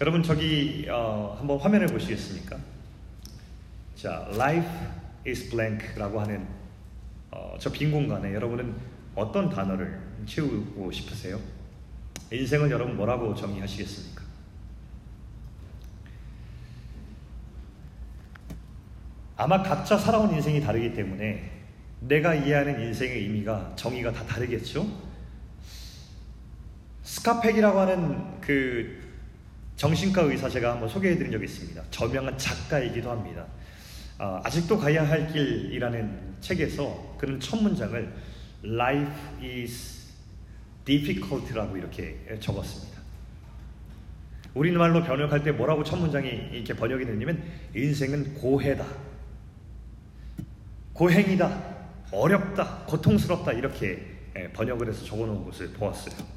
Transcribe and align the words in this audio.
여러분 0.00 0.22
저기 0.22 0.86
어, 0.90 1.36
한번 1.38 1.58
화면을 1.58 1.86
보시겠습니까? 1.86 2.58
자, 3.94 4.28
life 4.34 4.68
is 5.26 5.48
blank라고 5.48 6.20
하는 6.20 6.46
어, 7.30 7.56
저 7.58 7.70
빈 7.72 7.90
공간에 7.90 8.34
여러분은 8.34 8.74
어떤 9.14 9.48
단어를 9.48 9.98
채우고 10.26 10.92
싶으세요? 10.92 11.40
인생은 12.30 12.70
여러분 12.70 12.96
뭐라고 12.96 13.34
정의하시겠습니까? 13.34 14.22
아마 19.38 19.62
각자 19.62 19.96
살아온 19.96 20.30
인생이 20.34 20.60
다르기 20.60 20.92
때문에 20.94 21.52
내가 22.00 22.34
이해하는 22.34 22.82
인생의 22.82 23.22
의미가 23.22 23.72
정의가 23.76 24.12
다 24.12 24.24
다르겠죠? 24.26 24.86
스카펙이라고 27.02 27.80
하는 27.80 28.40
그 28.42 29.05
정신과 29.76 30.22
의사 30.22 30.48
제가 30.48 30.72
한번 30.72 30.88
소개해 30.88 31.16
드린 31.16 31.30
적이 31.30 31.44
있습니다. 31.44 31.82
저명한 31.90 32.38
작가이기도 32.38 33.10
합니다. 33.10 33.46
어, 34.18 34.40
아직도 34.42 34.78
가야 34.78 35.06
할 35.06 35.30
길이라는 35.30 36.36
책에서 36.40 37.16
그는 37.18 37.38
첫 37.38 37.62
문장을 37.62 38.12
Life 38.64 39.12
is 39.42 40.06
difficult라고 40.84 41.76
이렇게 41.76 42.18
적었습니다. 42.40 42.96
우리말로 44.54 45.04
번역할 45.04 45.42
때 45.42 45.52
뭐라고 45.52 45.84
첫 45.84 45.96
문장이 45.96 46.28
이렇게 46.52 46.72
번역이 46.72 47.04
되냐면 47.04 47.42
인생은 47.74 48.34
고해다. 48.34 48.86
고행이다. 50.94 51.76
어렵다. 52.10 52.84
고통스럽다. 52.86 53.52
이렇게 53.52 54.16
예, 54.38 54.48
번역을 54.52 54.88
해서 54.88 55.04
적어 55.04 55.26
놓은 55.26 55.44
것을 55.44 55.68
보았어요. 55.72 56.35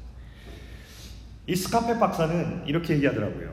이 1.50 1.56
스카페 1.56 1.98
박사는 1.98 2.62
이렇게 2.64 2.94
얘기하더라고요. 2.94 3.52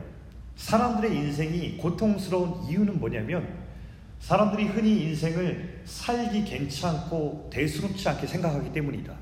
사람들의 0.54 1.16
인생이 1.16 1.78
고통스러운 1.78 2.62
이유는 2.68 3.00
뭐냐면 3.00 3.44
사람들이 4.20 4.66
흔히 4.66 5.02
인생을 5.02 5.82
살기 5.84 6.44
괜찮고 6.44 7.50
대수롭지 7.52 8.08
않게 8.08 8.28
생각하기 8.28 8.72
때문이다. 8.72 9.12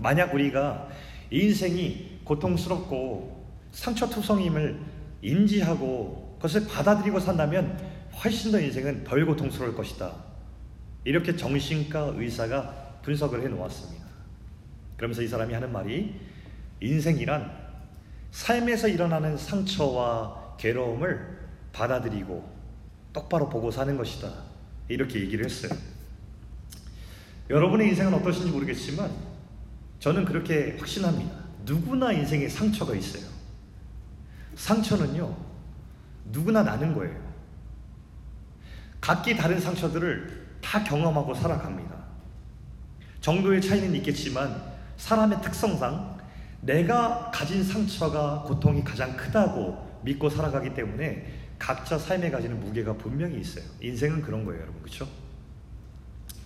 만약 0.00 0.34
우리가 0.34 0.86
인생이 1.30 2.20
고통스럽고 2.24 3.42
상처투성임을 3.72 4.80
인지하고 5.22 6.36
그것을 6.36 6.66
받아들이고 6.66 7.18
산다면 7.18 7.80
훨씬 8.22 8.52
더 8.52 8.60
인생은 8.60 9.04
덜 9.04 9.24
고통스러울 9.24 9.74
것이다. 9.74 10.12
이렇게 11.04 11.34
정신과 11.34 12.12
의사가 12.18 12.98
분석을 13.00 13.42
해 13.42 13.48
놓았습니다. 13.48 14.04
그러면서 14.98 15.22
이 15.22 15.26
사람이 15.26 15.54
하는 15.54 15.72
말이 15.72 16.20
인생이란 16.82 17.65
삶에서 18.36 18.86
일어나는 18.88 19.38
상처와 19.38 20.56
괴로움을 20.58 21.38
받아들이고 21.72 22.46
똑바로 23.10 23.48
보고 23.48 23.70
사는 23.70 23.96
것이다. 23.96 24.30
이렇게 24.88 25.20
얘기를 25.20 25.46
했어요. 25.46 25.72
여러분의 27.48 27.88
인생은 27.88 28.12
어떠신지 28.12 28.50
모르겠지만 28.50 29.10
저는 30.00 30.26
그렇게 30.26 30.76
확신합니다. 30.78 31.34
누구나 31.64 32.12
인생에 32.12 32.46
상처가 32.46 32.94
있어요. 32.94 33.26
상처는요, 34.54 35.34
누구나 36.26 36.62
나는 36.62 36.94
거예요. 36.94 37.18
각기 39.00 39.34
다른 39.34 39.58
상처들을 39.58 40.58
다 40.60 40.84
경험하고 40.84 41.32
살아갑니다. 41.32 41.96
정도의 43.22 43.62
차이는 43.62 43.94
있겠지만 43.94 44.62
사람의 44.98 45.40
특성상 45.40 46.15
내가 46.60 47.30
가진 47.32 47.62
상처가 47.62 48.42
고통이 48.46 48.82
가장 48.82 49.16
크다고 49.16 50.00
믿고 50.02 50.28
살아가기 50.28 50.74
때문에 50.74 51.26
각자 51.58 51.98
삶에 51.98 52.30
가지는 52.30 52.60
무게가 52.60 52.94
분명히 52.94 53.40
있어요. 53.40 53.64
인생은 53.80 54.22
그런 54.22 54.44
거예요, 54.44 54.62
여러분. 54.62 54.82
그렇죠? 54.82 55.08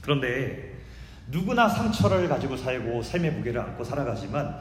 그런데 0.01 0.79
누구나 1.29 1.69
상처를 1.69 2.29
가지고 2.29 2.57
살고 2.57 3.03
삶의 3.03 3.33
무게를 3.33 3.61
안고 3.61 3.85
살아가지만 3.85 4.61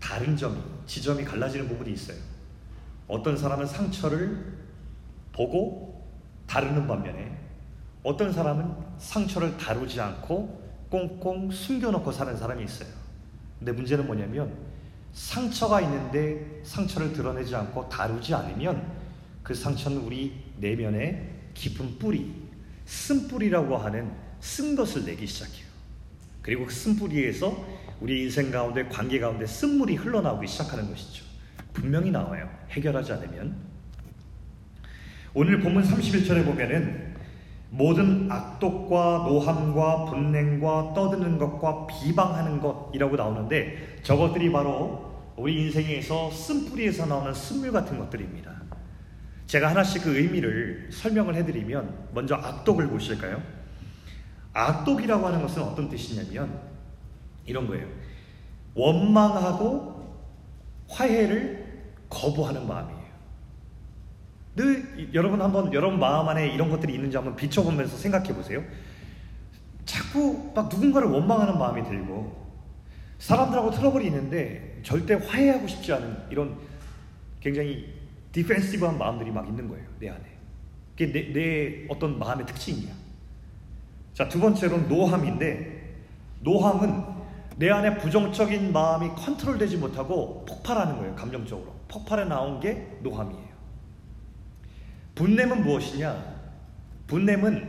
다른 0.00 0.36
점이, 0.36 0.56
지점이 0.86 1.24
갈라지는 1.24 1.68
부분이 1.68 1.92
있어요. 1.92 2.16
어떤 3.08 3.36
사람은 3.36 3.66
상처를 3.66 4.54
보고 5.32 6.06
다루는 6.46 6.86
반면에 6.86 7.38
어떤 8.02 8.32
사람은 8.32 8.74
상처를 8.98 9.56
다루지 9.56 10.00
않고 10.00 10.62
꽁꽁 10.90 11.50
숨겨놓고 11.50 12.12
사는 12.12 12.36
사람이 12.36 12.62
있어요. 12.64 12.88
근데 13.58 13.72
문제는 13.72 14.06
뭐냐면 14.06 14.54
상처가 15.14 15.80
있는데 15.80 16.60
상처를 16.64 17.12
드러내지 17.12 17.54
않고 17.54 17.88
다루지 17.88 18.34
않으면 18.34 18.84
그 19.42 19.54
상처는 19.54 19.98
우리 19.98 20.32
내면에 20.58 21.30
깊은 21.54 21.98
뿌리, 21.98 22.34
쓴뿌리라고 22.84 23.76
하는 23.76 24.10
쓴 24.40 24.74
것을 24.74 25.04
내기 25.04 25.26
시작해요. 25.26 25.64
그리고 26.42 26.66
그 26.66 26.72
쓴뿌리에서 26.72 27.64
우리 28.00 28.24
인생 28.24 28.50
가운데 28.50 28.86
관계 28.88 29.20
가운데 29.20 29.46
쓴물이 29.46 29.94
흘러나오기 29.94 30.46
시작하는 30.46 30.90
것이죠. 30.90 31.24
분명히 31.72 32.10
나와요. 32.10 32.50
해결하지 32.70 33.12
않으면. 33.12 33.56
오늘 35.32 35.60
본문 35.60 35.82
31절에 35.84 36.44
보면은 36.44 37.13
모든 37.70 38.30
악독과 38.30 39.24
노함과 39.26 40.04
분냉과 40.06 40.94
떠드는 40.94 41.38
것과 41.38 41.86
비방하는 41.86 42.60
것이라고 42.60 43.16
나오는데 43.16 43.98
저것들이 44.02 44.52
바로 44.52 45.12
우리 45.36 45.62
인생에서 45.62 46.30
쓴뿌리에서 46.30 47.06
나오는 47.06 47.34
쓴물 47.34 47.72
같은 47.72 47.98
것들입니다. 47.98 48.52
제가 49.46 49.70
하나씩 49.70 50.04
그 50.04 50.16
의미를 50.16 50.88
설명을 50.90 51.34
해드리면 51.34 52.08
먼저 52.14 52.36
악독을 52.36 52.88
보실까요? 52.88 53.42
악독이라고 54.52 55.26
하는 55.26 55.42
것은 55.42 55.62
어떤 55.62 55.88
뜻이냐면 55.88 56.60
이런 57.44 57.66
거예요. 57.66 57.86
원망하고 58.74 59.94
화해를 60.88 61.64
거부하는 62.08 62.66
마음이에요. 62.66 63.03
늘 64.56 65.10
여러분 65.12 65.40
한번 65.42 65.72
여러분 65.72 65.98
마음 65.98 66.28
안에 66.28 66.48
이런 66.48 66.70
것들이 66.70 66.94
있는지 66.94 67.16
한번 67.16 67.34
비춰보면서 67.34 67.96
생각해 67.96 68.34
보세요. 68.34 68.62
자꾸 69.84 70.52
막 70.54 70.68
누군가를 70.68 71.08
원망하는 71.08 71.58
마음이 71.58 71.82
들고 71.84 72.44
사람들하고 73.18 73.70
트러블이 73.70 74.06
있는데 74.06 74.80
절대 74.82 75.14
화해하고 75.14 75.66
싶지 75.66 75.92
않은 75.92 76.16
이런 76.30 76.56
굉장히 77.40 77.92
디펜시브한 78.32 78.98
마음들이 78.98 79.30
막 79.30 79.46
있는 79.48 79.68
거예요 79.68 79.84
내 79.98 80.08
안에. 80.08 80.22
그게 80.96 81.12
내, 81.12 81.32
내 81.32 81.86
어떤 81.88 82.18
마음의 82.18 82.46
특징이야. 82.46 82.92
자 84.14 84.28
두 84.28 84.38
번째로는 84.40 84.88
노함인데 84.88 85.94
노함은 86.40 87.02
내 87.56 87.70
안에 87.70 87.98
부정적인 87.98 88.72
마음이 88.72 89.08
컨트롤되지 89.16 89.76
못하고 89.78 90.44
폭발하는 90.44 90.96
거예요 90.98 91.14
감정적으로. 91.16 91.74
폭발해 91.88 92.24
나온 92.24 92.60
게 92.60 92.86
노함이에요. 93.02 93.53
분냄은 95.14 95.62
무엇이냐? 95.62 96.34
분냄은 97.06 97.68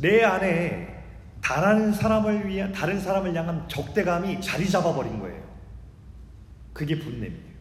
내 0.00 0.22
안에 0.22 1.02
다른 1.40 1.92
사람을 1.92 2.46
위한 2.48 2.72
다른 2.72 3.00
사람을 3.00 3.34
향한 3.34 3.68
적대감이 3.68 4.40
자리 4.40 4.68
잡아버린 4.68 5.18
거예요. 5.18 5.42
그게 6.72 6.98
분냄이에요. 6.98 7.52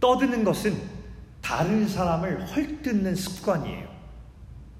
떠드는 0.00 0.44
것은 0.44 0.76
다른 1.40 1.88
사람을 1.88 2.46
헐뜯는 2.46 3.14
습관이에요. 3.14 3.96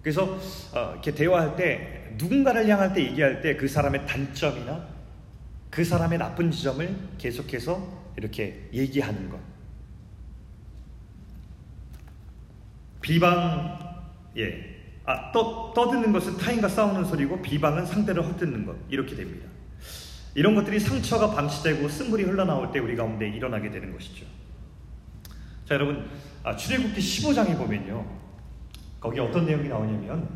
그래서 0.03 0.39
어, 0.73 0.93
이렇게 0.93 1.13
대화할 1.15 1.57
때 1.57 2.15
누군가를 2.17 2.69
향할 2.69 2.93
때 2.93 3.03
얘기할 3.03 3.41
때 3.41 3.57
그 3.57 3.67
사람의 3.67 4.07
단점이나 4.07 4.87
그 5.71 5.85
사람의 5.85 6.19
나쁜 6.19 6.51
지점을 6.51 6.97
계속해서 7.19 8.13
이렇게 8.17 8.69
얘기하는 8.73 9.29
것. 9.29 9.39
비방, 13.07 13.79
예. 14.37 14.75
아, 15.05 15.31
떠, 15.31 15.73
떠드는 15.73 16.11
것은 16.11 16.39
타인과 16.39 16.69
싸우는 16.69 17.05
소리고 17.05 17.41
비방은 17.41 17.87
상대를 17.87 18.27
헛듣는 18.27 18.67
것. 18.67 18.75
이렇게 18.91 19.15
됩니다. 19.15 19.47
이런 20.35 20.57
것들이 20.57 20.81
상처가 20.81 21.31
방치되고 21.31 21.89
쓴물이 21.89 22.25
흘러나올 22.25 22.73
때 22.73 22.81
우리 22.81 22.97
가운데 22.97 23.29
일어나게 23.29 23.71
되는 23.71 23.93
것이죠. 23.93 24.27
자, 25.67 25.77
여러분, 25.77 26.11
아, 26.43 26.57
출애굽기 26.57 27.01
15장에 27.01 27.57
보면요. 27.57 28.05
거기 28.99 29.21
어떤 29.21 29.47
내용이 29.47 29.69
나오냐면 29.69 30.29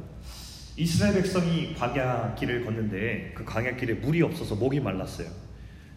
이스라엘 0.76 1.14
백성이 1.14 1.74
광야길을 1.74 2.64
걷는데 2.64 3.32
그 3.34 3.44
광야길에 3.44 3.94
물이 3.94 4.22
없어서 4.22 4.54
목이 4.54 4.78
말랐어요. 4.78 5.26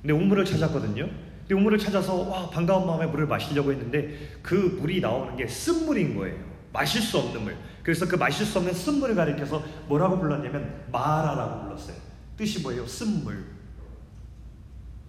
근데 0.01 0.11
우물을 0.11 0.43
찾았거든요. 0.43 1.07
근데 1.41 1.53
우물을 1.53 1.77
찾아서 1.77 2.15
와 2.15 2.49
반가운 2.49 2.87
마음에 2.87 3.05
물을 3.05 3.27
마시려고 3.27 3.71
했는데 3.71 4.17
그 4.41 4.55
물이 4.81 5.01
나오는 5.01 5.37
게 5.37 5.47
쓴물인 5.47 6.15
거예요. 6.17 6.52
마실 6.73 7.01
수 7.01 7.19
없는 7.19 7.43
물. 7.43 7.55
그래서 7.83 8.07
그 8.07 8.15
마실 8.15 8.45
수 8.45 8.57
없는 8.57 8.73
쓴물을 8.73 9.15
가리켜서 9.15 9.63
뭐라고 9.87 10.19
불렀냐면 10.19 10.83
마라라고 10.91 11.65
불렀어요. 11.65 11.95
뜻이 12.35 12.61
뭐예요? 12.61 12.85
쓴물. 12.87 13.45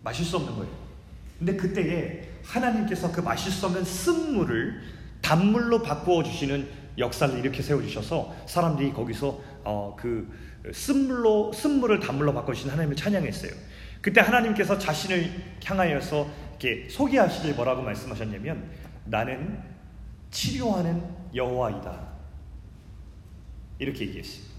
마실 0.03 0.27
수 0.27 0.37
없는 0.37 0.55
거예요. 0.55 0.71
근데 1.39 1.57
그때에 1.57 2.29
하나님께서 2.45 3.11
그 3.11 3.21
마실 3.23 3.51
수 3.51 3.67
없는 3.67 3.83
쓴물을 3.83 4.83
단물로 5.23 5.83
바꾸어 5.83 6.23
주시는 6.23 6.69
역사를 6.99 7.37
이렇게 7.39 7.63
세워 7.63 7.81
주셔서 7.81 8.37
사람들이 8.47 8.93
거기서 8.93 9.41
어, 9.65 9.97
그 9.99 10.31
쓴물로 10.73 11.53
쓴물을 11.55 11.99
단물로 12.01 12.35
바꿔 12.35 12.53
주신 12.53 12.71
하나님을 12.71 12.95
찬양했어요. 12.95 13.53
그때 14.03 14.21
하나님께서 14.21 14.79
자신을 14.79 15.31
향하여서 15.65 16.29
이렇게 16.51 16.89
소개하시길 16.91 17.55
뭐라고 17.55 17.83
말씀하셨냐면 17.83 18.71
나는 19.07 19.59
치료하는 20.31 21.24
여호와이다. 21.35 22.15
이렇게 23.79 24.07
얘기했습니다. 24.07 24.55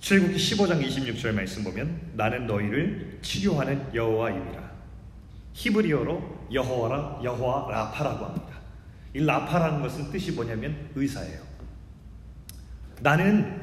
출국기 0.00 0.36
15장 0.36 0.84
26절 0.84 1.32
말씀 1.32 1.62
보면 1.62 2.12
나는 2.14 2.46
너희를 2.46 3.18
치료하는 3.22 3.94
여호와임이라. 3.94 4.70
히브리어로 5.52 6.48
여호와라 6.52 7.20
여호와 7.22 7.70
라파라고 7.70 8.24
합니다. 8.24 8.48
이 9.14 9.20
라파라는 9.20 9.82
것은 9.82 10.10
뜻이 10.10 10.32
뭐냐면 10.32 10.90
의사예요. 10.94 11.40
나는 13.00 13.60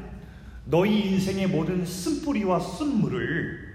너희 0.65 1.11
인생의 1.11 1.47
모든 1.47 1.85
쓴뿌리와 1.85 2.59
쓴물을 2.59 3.67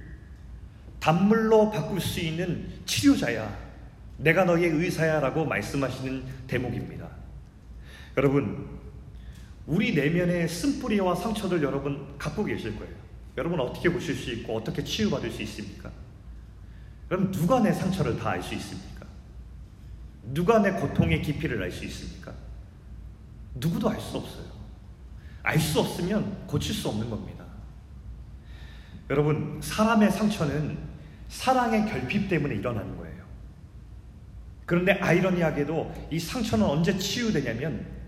단물로 1.00 1.70
바꿀 1.70 2.00
수 2.00 2.20
있는 2.20 2.68
치료자야. 2.84 3.72
내가 4.18 4.44
너희의 4.44 4.70
의사야라고 4.70 5.44
말씀하시는 5.46 6.24
대목입니다. 6.46 7.01
여러분, 8.16 8.68
우리 9.66 9.94
내면의 9.94 10.48
쓴뿌리와 10.48 11.14
상처들 11.14 11.62
여러분 11.62 12.16
갖고 12.18 12.44
계실 12.44 12.76
거예요. 12.78 12.94
여러분 13.38 13.60
어떻게 13.60 13.90
보실 13.90 14.14
수 14.14 14.30
있고 14.32 14.56
어떻게 14.56 14.84
치유받을 14.84 15.30
수 15.30 15.40
있습니까? 15.42 15.90
그럼 17.08 17.30
누가 17.30 17.60
내 17.60 17.72
상처를 17.72 18.18
다 18.18 18.30
알 18.30 18.42
수 18.42 18.54
있습니까? 18.54 19.06
누가 20.34 20.58
내 20.58 20.72
고통의 20.72 21.22
깊이를 21.22 21.62
알 21.62 21.70
수 21.70 21.84
있습니까? 21.86 22.32
누구도 23.54 23.88
알 23.88 24.00
수 24.00 24.18
없어요. 24.18 24.52
알 25.42 25.58
수 25.58 25.80
없으면 25.80 26.46
고칠 26.46 26.74
수 26.74 26.88
없는 26.88 27.08
겁니다. 27.08 27.44
여러분, 29.10 29.60
사람의 29.62 30.10
상처는 30.10 30.78
사랑의 31.28 31.86
결핍 31.90 32.28
때문에 32.28 32.54
일어나는 32.56 32.96
거예요. 32.96 33.22
그런데 34.66 34.92
아이러니하게도 34.92 36.08
이 36.10 36.18
상처는 36.18 36.64
언제 36.64 36.96
치유되냐면 36.96 38.01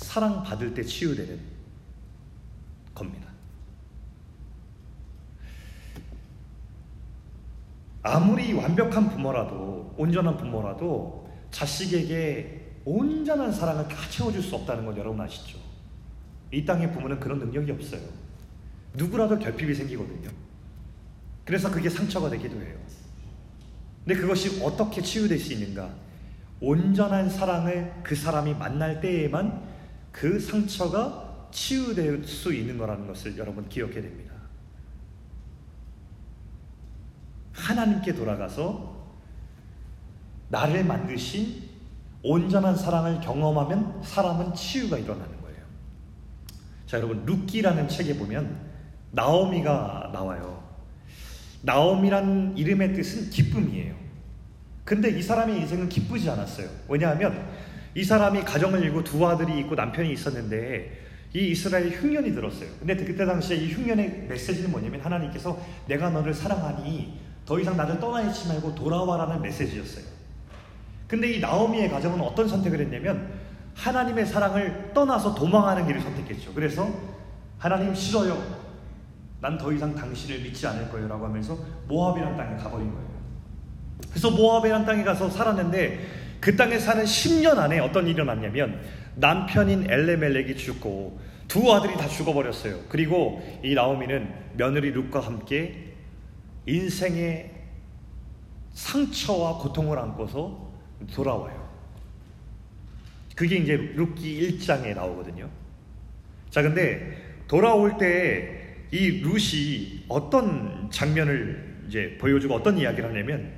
사랑받을 0.00 0.74
때 0.74 0.82
치유되는 0.82 1.38
겁니다. 2.94 3.28
아무리 8.02 8.52
완벽한 8.54 9.10
부모라도, 9.10 9.94
온전한 9.96 10.36
부모라도 10.36 11.28
자식에게 11.50 12.78
온전한 12.84 13.52
사랑을 13.52 13.86
다 13.88 13.96
채워줄 14.08 14.42
수 14.42 14.56
없다는 14.56 14.86
걸 14.86 14.96
여러분 14.96 15.20
아시죠? 15.20 15.58
이 16.50 16.64
땅의 16.64 16.92
부모는 16.92 17.20
그런 17.20 17.38
능력이 17.38 17.70
없어요. 17.72 18.00
누구라도 18.94 19.38
결핍이 19.38 19.74
생기거든요. 19.74 20.30
그래서 21.44 21.70
그게 21.70 21.90
상처가 21.90 22.30
되기도 22.30 22.60
해요. 22.60 22.76
근데 24.04 24.18
그것이 24.18 24.62
어떻게 24.64 25.02
치유될 25.02 25.38
수 25.38 25.52
있는가? 25.52 25.90
온전한 26.60 27.28
사랑을 27.28 27.92
그 28.02 28.14
사람이 28.14 28.54
만날 28.54 29.00
때에만 29.00 29.69
그 30.12 30.38
상처가 30.38 31.48
치유될 31.50 32.24
수 32.24 32.52
있는 32.52 32.78
거라는 32.78 33.06
것을 33.06 33.36
여러분 33.38 33.68
기억해야 33.68 34.02
됩니다. 34.02 34.34
하나님께 37.52 38.14
돌아가서 38.14 39.00
나를 40.48 40.84
만드신 40.84 41.70
온전한 42.22 42.76
사랑을 42.76 43.20
경험하면 43.20 44.02
사람은 44.02 44.54
치유가 44.54 44.98
일어나는 44.98 45.40
거예요. 45.40 45.58
자, 46.86 46.98
여러분, 46.98 47.24
루키라는 47.24 47.88
책에 47.88 48.16
보면 48.18 48.70
나오미가 49.12 50.10
나와요. 50.12 50.62
나오미란 51.62 52.56
이름의 52.56 52.94
뜻은 52.94 53.30
기쁨이에요. 53.30 53.94
근데 54.84 55.10
이 55.10 55.22
사람의 55.22 55.60
인생은 55.60 55.88
기쁘지 55.88 56.28
않았어요. 56.30 56.68
왜냐하면 56.88 57.48
이 57.94 58.04
사람이 58.04 58.42
가정을 58.42 58.82
이루고 58.82 59.04
두 59.04 59.26
아들이 59.26 59.58
있고 59.60 59.74
남편이 59.74 60.12
있었는데 60.12 60.98
이 61.32 61.50
이스라엘 61.50 61.90
흉년이 61.90 62.32
들었어요. 62.34 62.68
근데 62.78 62.96
그때 62.96 63.24
당시에 63.24 63.56
이 63.56 63.72
흉년의 63.72 64.26
메시지는 64.28 64.70
뭐냐면 64.70 65.00
하나님께서 65.00 65.60
내가 65.86 66.10
너를 66.10 66.34
사랑하니 66.34 67.18
더 67.46 67.58
이상 67.58 67.76
나를 67.76 67.98
떠나 68.00 68.22
있지 68.22 68.48
말고 68.48 68.74
돌아와라는 68.74 69.40
메시지였어요. 69.42 70.04
근데 71.06 71.32
이 71.32 71.40
나오미의 71.40 71.90
가정은 71.90 72.20
어떤 72.20 72.48
선택을 72.48 72.80
했냐면 72.80 73.32
하나님의 73.74 74.26
사랑을 74.26 74.90
떠나서 74.94 75.34
도망하는 75.34 75.86
길을 75.86 76.00
선택했죠. 76.00 76.52
그래서 76.54 76.88
하나님 77.58 77.94
싫어요. 77.94 78.60
난 79.40 79.56
더 79.56 79.72
이상 79.72 79.94
당신을 79.94 80.40
믿지 80.42 80.66
않을 80.66 80.90
거예요. 80.90 81.08
라고 81.08 81.24
하면서 81.26 81.58
모압이라는 81.88 82.36
땅에 82.36 82.56
가버린 82.56 82.92
거예요. 82.92 83.08
그래서 84.10 84.30
모압이라는 84.30 84.86
땅에 84.86 85.02
가서 85.02 85.30
살았는데 85.30 86.19
그 86.40 86.56
땅에 86.56 86.78
사는 86.78 87.04
10년 87.04 87.58
안에 87.58 87.78
어떤 87.80 88.04
일이 88.04 88.14
일어났냐면 88.14 88.80
남편인 89.16 89.90
엘레멜렉이 89.90 90.56
죽고 90.56 91.20
두 91.48 91.72
아들이 91.72 91.94
다 91.96 92.08
죽어버렸어요. 92.08 92.80
그리고 92.88 93.42
이 93.62 93.74
나오미는 93.74 94.32
며느리 94.56 94.90
룩과 94.92 95.20
함께 95.20 95.92
인생의 96.66 97.50
상처와 98.72 99.58
고통을 99.58 99.98
안고서 99.98 100.70
돌아와요. 101.12 101.68
그게 103.34 103.56
이제 103.56 103.76
룩기 103.76 104.58
1장에 104.58 104.94
나오거든요. 104.94 105.50
자, 106.50 106.62
근데 106.62 107.16
돌아올 107.48 107.98
때 107.98 108.60
이 108.92 109.22
룻이 109.22 110.04
어떤 110.08 110.88
장면을 110.90 111.84
이제 111.86 112.16
보여주고 112.18 112.54
어떤 112.54 112.76
이야기를 112.76 113.08
하냐면 113.08 113.52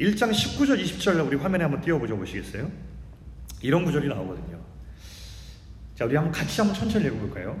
1장 0.00 0.30
19절 0.30 0.82
20절 0.82 1.26
우리 1.26 1.36
화면에 1.36 1.64
한번 1.64 1.80
띄워보죠 1.80 2.16
보시겠어요? 2.16 2.70
이런 3.62 3.84
구절이 3.84 4.08
나오거든요. 4.08 4.58
자, 5.94 6.04
우리 6.04 6.14
한번 6.14 6.32
같이 6.32 6.60
한번 6.60 6.76
천천히 6.78 7.06
읽어볼까요? 7.06 7.58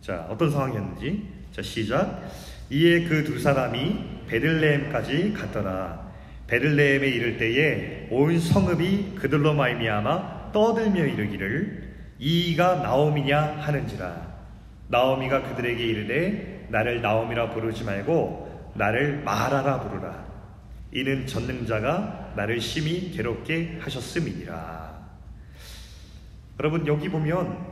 자, 0.00 0.26
어떤 0.30 0.50
상황이었는지. 0.50 1.28
자, 1.52 1.60
시작. 1.60 2.22
이에 2.70 3.04
그 3.04 3.24
두 3.24 3.38
사람이 3.38 4.26
베들레헴까지 4.28 5.34
갔더라. 5.34 6.08
베들레헴에 6.46 7.08
이를 7.08 7.36
때에 7.36 8.08
온 8.10 8.40
성읍이 8.40 9.16
그들로 9.16 9.52
말미암아 9.54 10.52
떠들며 10.52 11.04
이르기를 11.04 11.90
이가 12.18 12.76
나오미냐 12.76 13.58
하는지라. 13.60 14.30
나오미가 14.88 15.42
그들에게 15.42 15.84
이르되 15.84 16.66
나를 16.70 17.02
나오미라 17.02 17.50
부르지 17.50 17.84
말고 17.84 18.72
나를 18.74 19.22
마라라 19.22 19.80
부르라. 19.80 20.29
이는 20.92 21.26
전능자가 21.26 22.32
나를 22.36 22.60
심히 22.60 23.12
괴롭게 23.12 23.78
하셨음이니라. 23.80 24.90
여러분 26.58 26.86
여기 26.86 27.08
보면 27.08 27.66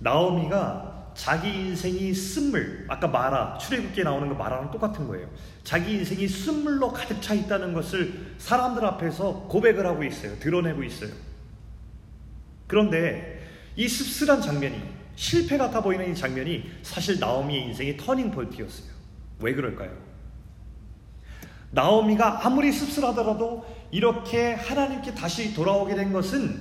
나오미가 0.00 1.12
자기 1.14 1.48
인생이 1.48 2.12
쓴물 2.12 2.86
아까 2.88 3.06
마라 3.06 3.58
출애굽기에 3.58 4.02
나오는 4.02 4.28
거 4.28 4.34
마라랑 4.34 4.70
똑같은 4.70 5.06
거예요. 5.06 5.28
자기 5.62 5.94
인생이 5.94 6.26
쓴물로 6.26 6.92
가득 6.92 7.22
차 7.22 7.34
있다는 7.34 7.72
것을 7.72 8.34
사람들 8.38 8.84
앞에서 8.84 9.46
고백을 9.48 9.86
하고 9.86 10.02
있어요. 10.02 10.36
드러내고 10.40 10.82
있어요. 10.82 11.10
그런데 12.66 13.46
이 13.76 13.86
씁쓸한 13.86 14.40
장면이 14.40 14.82
실패 15.14 15.56
같아 15.56 15.80
보이는 15.80 16.10
이 16.10 16.14
장면이 16.14 16.70
사실 16.82 17.20
나오미의 17.20 17.68
인생의 17.68 17.96
터닝 17.96 18.32
포인트였어요. 18.32 18.92
왜 19.40 19.54
그럴까요? 19.54 20.03
나오미가 21.74 22.46
아무리 22.46 22.72
씁쓸하더라도 22.72 23.66
이렇게 23.90 24.54
하나님께 24.54 25.14
다시 25.14 25.52
돌아오게 25.52 25.96
된 25.96 26.12
것은 26.12 26.60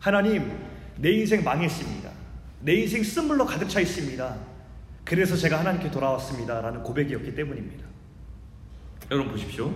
하나님 0.00 0.50
내 0.96 1.12
인생 1.12 1.44
망했습니다. 1.44 2.10
내 2.60 2.74
인생 2.74 3.04
쓴물로 3.04 3.44
가득 3.44 3.68
차 3.68 3.78
있습니다. 3.78 4.36
그래서 5.04 5.36
제가 5.36 5.60
하나님께 5.60 5.90
돌아왔습니다. 5.90 6.60
라는 6.60 6.82
고백이었기 6.82 7.34
때문입니다. 7.34 7.86
여러분 9.10 9.32
보십시오. 9.32 9.72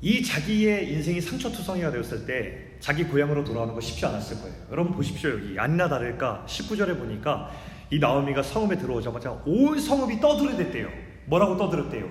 이 0.00 0.22
자기의 0.22 0.92
인생이 0.92 1.20
상처투성이가 1.20 1.90
되었을 1.90 2.26
때 2.26 2.76
자기 2.80 3.04
고향으로 3.04 3.44
돌아오는 3.44 3.74
거 3.74 3.80
쉽지 3.80 4.04
않았을 4.04 4.40
거예요. 4.40 4.54
여러분 4.70 4.92
보십시오. 4.94 5.30
여기 5.30 5.58
안나 5.58 5.88
다를까 5.88 6.44
19절에 6.46 6.98
보니까 6.98 7.50
이 7.90 7.98
나오미가 7.98 8.42
성읍에 8.42 8.76
들어오자마자 8.76 9.30
온 9.46 9.78
성읍이 9.78 10.20
떠들어댔대요. 10.20 11.13
뭐라고 11.26 11.56
떠들었대요? 11.56 12.08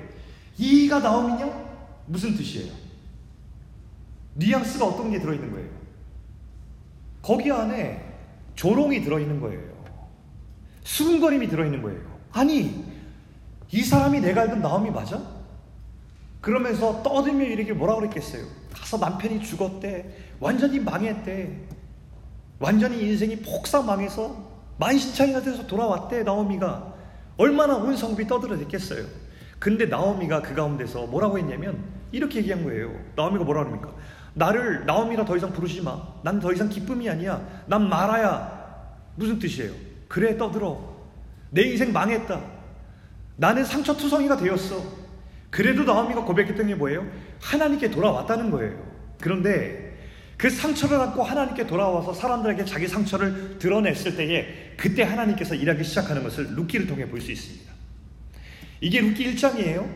이가 0.58 1.00
나오미냐? 1.00 1.64
무슨 2.06 2.36
뜻이에요? 2.36 2.72
뉘앙스가 4.36 4.86
어떤 4.86 5.12
게 5.12 5.20
들어있는 5.20 5.52
거예요? 5.52 5.70
거기 7.22 7.52
안에 7.52 8.04
조롱이 8.56 9.02
들어있는 9.02 9.40
거예요. 9.40 9.62
수근거림이 10.84 11.48
들어있는 11.48 11.82
거예요. 11.82 12.02
아니, 12.32 12.84
이 13.72 13.82
사람이 13.82 14.20
내가 14.20 14.42
알던 14.42 14.62
나오미 14.62 14.92
맞아? 14.92 15.22
그러면서 16.42 17.02
떠들며 17.02 17.46
이렇게 17.46 17.74
뭐라 17.74 17.96
그랬겠어요? 17.96 18.46
가서 18.74 18.98
남편이 18.98 19.42
죽었대. 19.42 20.14
완전히 20.40 20.80
망했대. 20.80 21.58
완전히 22.60 23.02
인생이 23.04 23.38
폭삭 23.38 23.86
망해서 23.86 24.52
만신창이가 24.78 25.42
돼서 25.42 25.66
돌아왔대, 25.66 26.24
나오미가. 26.24 26.93
얼마나 27.38 27.76
온 27.76 27.96
성비 27.96 28.28
떠들어댔겠어요. 28.28 29.06
근데 29.60 29.86
나오미가 29.86 30.42
그 30.42 30.54
가운데서 30.54 31.08
뭐라고 31.08 31.38
했냐면 31.40 31.84
이렇게 32.12 32.40
얘기한 32.40 32.64
거예요. 32.64 32.94
나오미가 33.16 33.44
뭐라 33.44 33.62
합니까? 33.62 33.92
나를 34.34 34.86
나오미라 34.86 35.26
더 35.26 35.38
이상 35.38 35.52
부르지 35.54 35.82
마. 35.82 36.02
난 36.24 36.40
더 36.40 36.52
이상 36.52 36.70
기쁨이 36.70 37.10
아니야. 37.10 37.42
난 37.68 37.88
마라야. 37.88 38.62
무슨 39.16 39.40
뜻이에요? 39.40 39.72
그래 40.08 40.38
떠들어. 40.38 40.94
내 41.50 41.62
인생 41.64 41.94
망했다. 41.94 42.42
나는 43.38 43.64
상처투성이가 43.64 44.38
되었어. 44.38 44.84
그래도 45.50 45.84
나오미가 45.84 46.24
고백했던 46.26 46.68
게 46.68 46.76
뭐예요? 46.76 47.06
하나님께 47.42 47.92
돌아왔다는 47.92 48.50
거예요. 48.52 48.76
그런데 49.22 49.83
그 50.38 50.50
상처를 50.50 51.00
안고 51.00 51.24
하나님께 51.24 51.68
돌아와서 51.68 52.14
사람들에게 52.14 52.66
자기 52.66 52.88
상처를 52.88 53.58
드러냈을 53.60 54.16
때에 54.16 54.74
그때 54.78 55.04
하나님께서 55.04 55.56
일하기 55.56 55.84
시작하는 55.84 56.24
것을 56.24 56.56
룻기를 56.56 56.88
통해 56.88 57.08
볼 57.08 57.22
수 57.22 57.32
있습니다. 57.32 57.72
이게 58.82 59.00
룻기 59.00 59.36
1장이에요. 59.36 59.88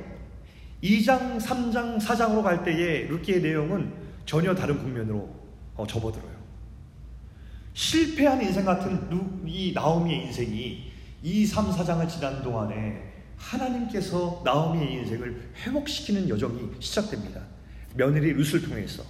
2장, 0.83 1.39
3장, 1.39 1.99
4장으로 1.99 2.43
갈 2.43 2.63
때에 2.63 3.07
루키의 3.07 3.41
내용은 3.41 3.91
전혀 4.25 4.53
다른 4.55 4.77
국면으로 4.77 5.35
어, 5.75 5.85
접어들어요. 5.85 6.37
실패한 7.73 8.41
인생 8.41 8.65
같은 8.65 9.09
이 9.45 9.71
나오미의 9.73 10.25
인생이 10.27 10.91
2, 11.23 11.45
3, 11.45 11.69
4장을 11.71 12.07
지난 12.09 12.41
동안에 12.41 13.03
하나님께서 13.37 14.41
나오미의 14.45 14.93
인생을 14.93 15.51
회복시키는 15.65 16.29
여정이 16.29 16.71
시작됩니다. 16.79 17.41
며느리 17.95 18.33
룻을 18.33 18.61
통해서 18.61 19.03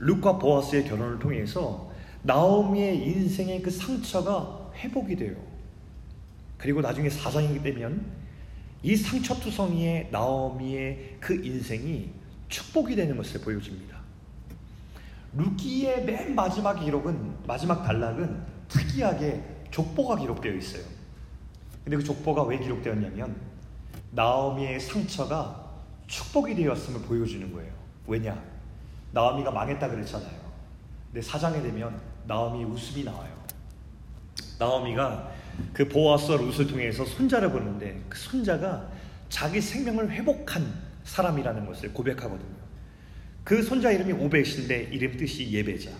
룻과 0.00 0.38
보아스의 0.38 0.84
결혼을 0.84 1.18
통해서 1.18 1.90
나오미의 2.22 3.06
인생의 3.06 3.62
그 3.62 3.70
상처가 3.70 4.70
회복이 4.74 5.16
돼요. 5.16 5.36
그리고 6.56 6.80
나중에 6.80 7.08
사장이 7.08 7.62
되면 7.62 8.04
이 8.82 8.94
상처투성이의 8.96 10.08
나오미의 10.10 11.16
그 11.20 11.34
인생이 11.34 12.10
축복이 12.48 12.96
되는 12.96 13.16
것을 13.16 13.40
보여줍니다. 13.40 13.98
루키의 15.34 16.04
맨 16.04 16.34
마지막 16.34 16.74
기록은 16.74 17.46
마지막 17.46 17.82
단락은 17.82 18.42
특이하게 18.68 19.42
족보가 19.70 20.16
기록되어 20.16 20.54
있어요. 20.54 20.82
근데 21.84 21.96
그 21.96 22.04
족보가 22.04 22.44
왜 22.44 22.58
기록되었냐면 22.58 23.36
나오미의 24.12 24.80
상처가 24.80 25.68
축복이 26.06 26.54
되었음을 26.54 27.02
보여주는 27.02 27.52
거예요. 27.52 27.72
왜냐? 28.06 28.57
나오미가 29.12 29.50
망했다 29.50 29.88
그랬잖아요. 29.88 30.48
근데 31.06 31.22
사장에 31.22 31.60
되면 31.62 32.00
나오미 32.26 32.64
웃음이 32.64 33.04
나와요. 33.04 33.32
나오미가 34.58 35.32
그 35.72 35.88
보아스와 35.88 36.38
룻을 36.38 36.66
통해서 36.66 37.04
손자를 37.04 37.50
보는데 37.50 38.00
그 38.08 38.18
손자가 38.18 38.88
자기 39.28 39.60
생명을 39.60 40.10
회복한 40.10 40.72
사람이라는 41.04 41.66
것을 41.66 41.92
고백하거든요. 41.92 42.58
그 43.44 43.62
손자 43.62 43.90
이름이 43.90 44.12
오벳인데 44.12 44.90
이름 44.92 45.16
뜻이 45.16 45.50
예배자. 45.50 45.90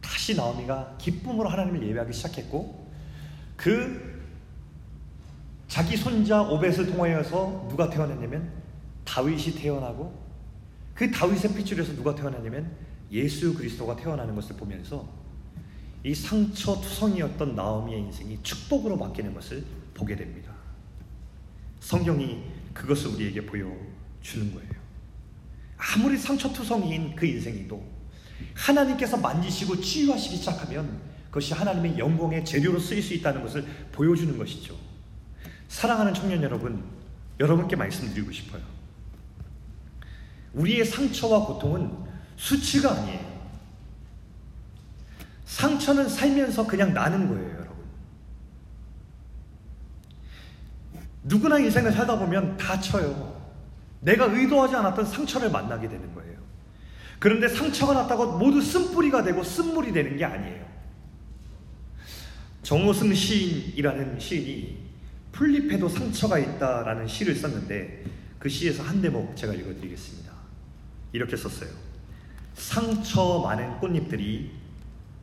다시 0.00 0.36
나오미가 0.36 0.96
기쁨으로 0.98 1.48
하나님을 1.48 1.86
예배하기 1.88 2.12
시작했고 2.12 2.86
그 3.56 4.16
자기 5.68 5.96
손자 5.96 6.42
오벳을 6.42 6.86
통하여서 6.86 7.66
누가 7.68 7.88
태어났냐면 7.88 8.50
다윗이 9.04 9.54
태어나고 9.54 10.25
그 10.96 11.10
다윗의 11.10 11.54
핏줄에서 11.54 11.94
누가 11.94 12.14
태어나냐면 12.14 12.74
예수 13.12 13.54
그리스도가 13.54 13.94
태어나는 13.94 14.34
것을 14.34 14.56
보면서 14.56 15.06
이 16.02 16.14
상처 16.14 16.80
투성이었던 16.80 17.54
나오미의 17.54 18.00
인생이 18.00 18.38
축복으로 18.42 18.98
바뀌는 18.98 19.34
것을 19.34 19.64
보게 19.92 20.16
됩니다. 20.16 20.52
성경이 21.80 22.42
그것을 22.72 23.10
우리에게 23.10 23.44
보여주는 23.44 24.54
거예요. 24.54 24.70
아무리 25.76 26.16
상처 26.16 26.50
투성이인 26.52 27.14
그 27.14 27.26
인생이도 27.26 27.96
하나님께서 28.54 29.18
만지시고 29.18 29.80
치유하시기 29.80 30.36
시작하면 30.36 31.00
그것이 31.26 31.52
하나님의 31.52 31.98
영광의 31.98 32.44
재료로 32.44 32.78
쓰일 32.78 33.02
수 33.02 33.12
있다는 33.14 33.42
것을 33.42 33.66
보여주는 33.92 34.36
것이죠. 34.38 34.74
사랑하는 35.68 36.14
청년 36.14 36.42
여러분, 36.42 36.82
여러분께 37.38 37.76
말씀드리고 37.76 38.32
싶어요. 38.32 38.75
우리의 40.56 40.84
상처와 40.84 41.46
고통은 41.46 41.90
수치가 42.36 42.92
아니에요. 42.92 43.36
상처는 45.44 46.08
살면서 46.08 46.66
그냥 46.66 46.92
나는 46.92 47.28
거예요, 47.28 47.50
여러분. 47.50 47.76
누구나 51.22 51.58
인생을 51.58 51.92
살다 51.92 52.18
보면 52.18 52.56
다쳐요. 52.56 53.36
내가 54.00 54.26
의도하지 54.26 54.76
않았던 54.76 55.06
상처를 55.06 55.50
만나게 55.50 55.88
되는 55.88 56.14
거예요. 56.14 56.36
그런데 57.18 57.48
상처가 57.48 57.94
났다고 57.94 58.38
모두 58.38 58.60
쓴뿌리가 58.60 59.22
되고 59.22 59.42
쓴물이 59.42 59.92
되는 59.92 60.16
게 60.16 60.24
아니에요. 60.24 60.66
정호승 62.62 63.14
시인이라는 63.14 64.18
시인이 64.18 64.86
풀잎에도 65.32 65.88
상처가 65.88 66.38
있다라는 66.38 67.06
시를 67.06 67.34
썼는데 67.34 68.04
그 68.38 68.48
시에서 68.48 68.82
한 68.82 69.00
대목 69.00 69.36
제가 69.36 69.54
읽어드리겠습니다. 69.54 70.25
이렇게 71.16 71.34
썼어요. 71.34 71.70
상처 72.52 73.40
많은 73.40 73.78
꽃잎들이 73.78 74.52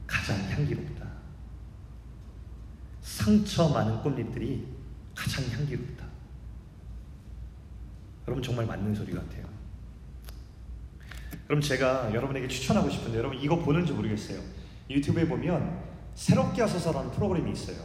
가장 0.07 0.37
향기롭다. 0.49 1.07
상처 3.01 3.69
많은 3.69 4.01
꽃잎들이 4.01 4.67
가장 5.13 5.45
향기롭다. 5.51 6.03
여러분 8.27 8.41
정말 8.41 8.65
맞는 8.65 8.95
소리 8.95 9.13
같아요. 9.13 9.45
그럼 11.45 11.61
제가 11.61 12.11
여러분에게 12.11 12.47
추천하고 12.47 12.89
싶은데 12.89 13.19
여러분 13.19 13.37
이거 13.39 13.59
보는지 13.59 13.93
모르겠어요. 13.93 14.41
유튜브에 14.89 15.27
보면 15.27 15.79
새롭게 16.15 16.61
하소서라는 16.63 17.11
프로그램이 17.11 17.51
있어요. 17.51 17.77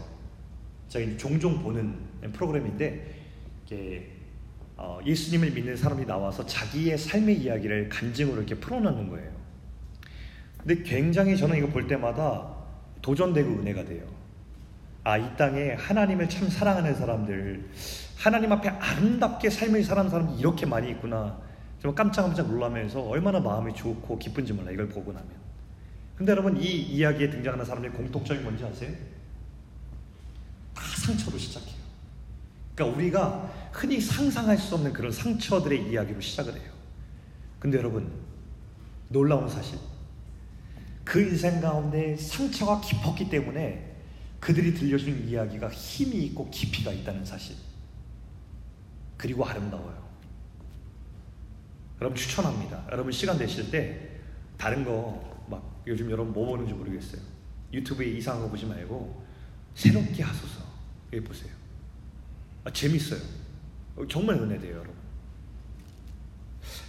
제가 0.89 1.19
종종 1.19 1.63
보는 1.63 2.33
프로그램인데 2.33 3.27
이게 3.67 4.18
어, 4.79 5.01
예수님을 5.05 5.51
믿는 5.51 5.77
사람이 5.77 6.07
나와서 6.07 6.47
자기의 6.47 6.97
삶의 6.97 7.41
이야기를 7.43 7.89
간증으로 7.89 8.37
이렇게 8.37 8.55
풀어놓는 8.55 9.09
거예요. 9.09 9.33
근데 10.59 10.83
굉장히 10.85 11.37
저는 11.37 11.59
이거 11.59 11.67
볼 11.67 11.89
때마다 11.89 12.49
도전되고 13.03 13.51
은혜가 13.51 13.85
돼요. 13.85 14.07
아, 15.03 15.19
이 15.19 15.37
땅에 15.37 15.73
하나님을 15.73 16.29
참 16.29 16.49
사랑하는 16.49 16.95
사람들, 16.95 17.71
하나님 18.17 18.53
앞에 18.53 18.69
아름답게 18.69 19.51
삶을 19.51 19.83
사는 19.83 20.09
사람이 20.09 20.39
이렇게 20.39 20.65
많이 20.65 20.91
있구나. 20.91 21.41
좀 21.81 21.95
깜짝깜짝 21.95 22.49
놀라면서 22.49 23.01
얼마나 23.03 23.41
마음이 23.41 23.75
좋고 23.75 24.19
기쁜지 24.19 24.53
몰라, 24.53 24.71
이걸 24.71 24.89
보고 24.89 25.13
나면. 25.13 25.29
근데 26.15 26.33
여러분, 26.33 26.57
이 26.61 26.67
이야기에 26.67 27.31
등장하는 27.31 27.65
사람들의 27.65 27.97
공통점이 27.97 28.41
뭔지 28.43 28.65
아세요? 28.65 28.93
다 30.75 30.83
상처로 31.07 31.37
시작해요. 31.39 31.78
그러니까 32.79 32.97
우리가 32.97 33.71
흔히 33.73 34.01
상상할 34.01 34.57
수 34.57 34.77
없는 34.77 34.93
그런 34.93 35.11
상처들의 35.11 35.91
이야기로 35.91 36.21
시작을 36.21 36.55
해요. 36.55 36.71
근데 37.59 37.77
여러분, 37.77 38.09
놀라운 39.09 39.49
사실. 39.49 39.79
그 41.05 41.21
인생 41.21 41.61
가운데 41.61 42.17
상처가 42.17 42.81
깊었기 42.81 43.31
때문에 43.31 43.97
그들이 44.39 44.75
들려준 44.75 45.27
이야기가 45.29 45.71
힘이 45.71 46.27
있고 46.27 46.49
깊이가 46.51 46.93
있다는 46.93 47.25
사실. 47.25 47.57
그리고 49.17 49.45
아름다워요. 49.45 50.07
여러분 52.01 52.17
추천합니다. 52.17 52.87
여러분 52.93 53.11
시간 53.11 53.37
되실 53.37 53.71
때 53.71 54.21
다른 54.57 54.85
거 54.85 55.29
막 55.49 55.83
요즘 55.87 56.11
여러분 56.11 56.33
뭐 56.33 56.47
보는지 56.47 56.75
모르겠어요. 56.75 57.21
유튜브에 57.73 58.07
이상한 58.07 58.43
거 58.43 58.51
보지 58.51 58.67
말고 58.67 59.27
새롭게 59.75 60.23
하소서. 60.23 60.63
여기 61.13 61.25
보세요. 61.25 61.58
아, 62.69 62.71
재밌어요. 62.71 63.21
정말 64.11 64.37
은혜돼요, 64.37 64.73
여러분. 64.73 64.93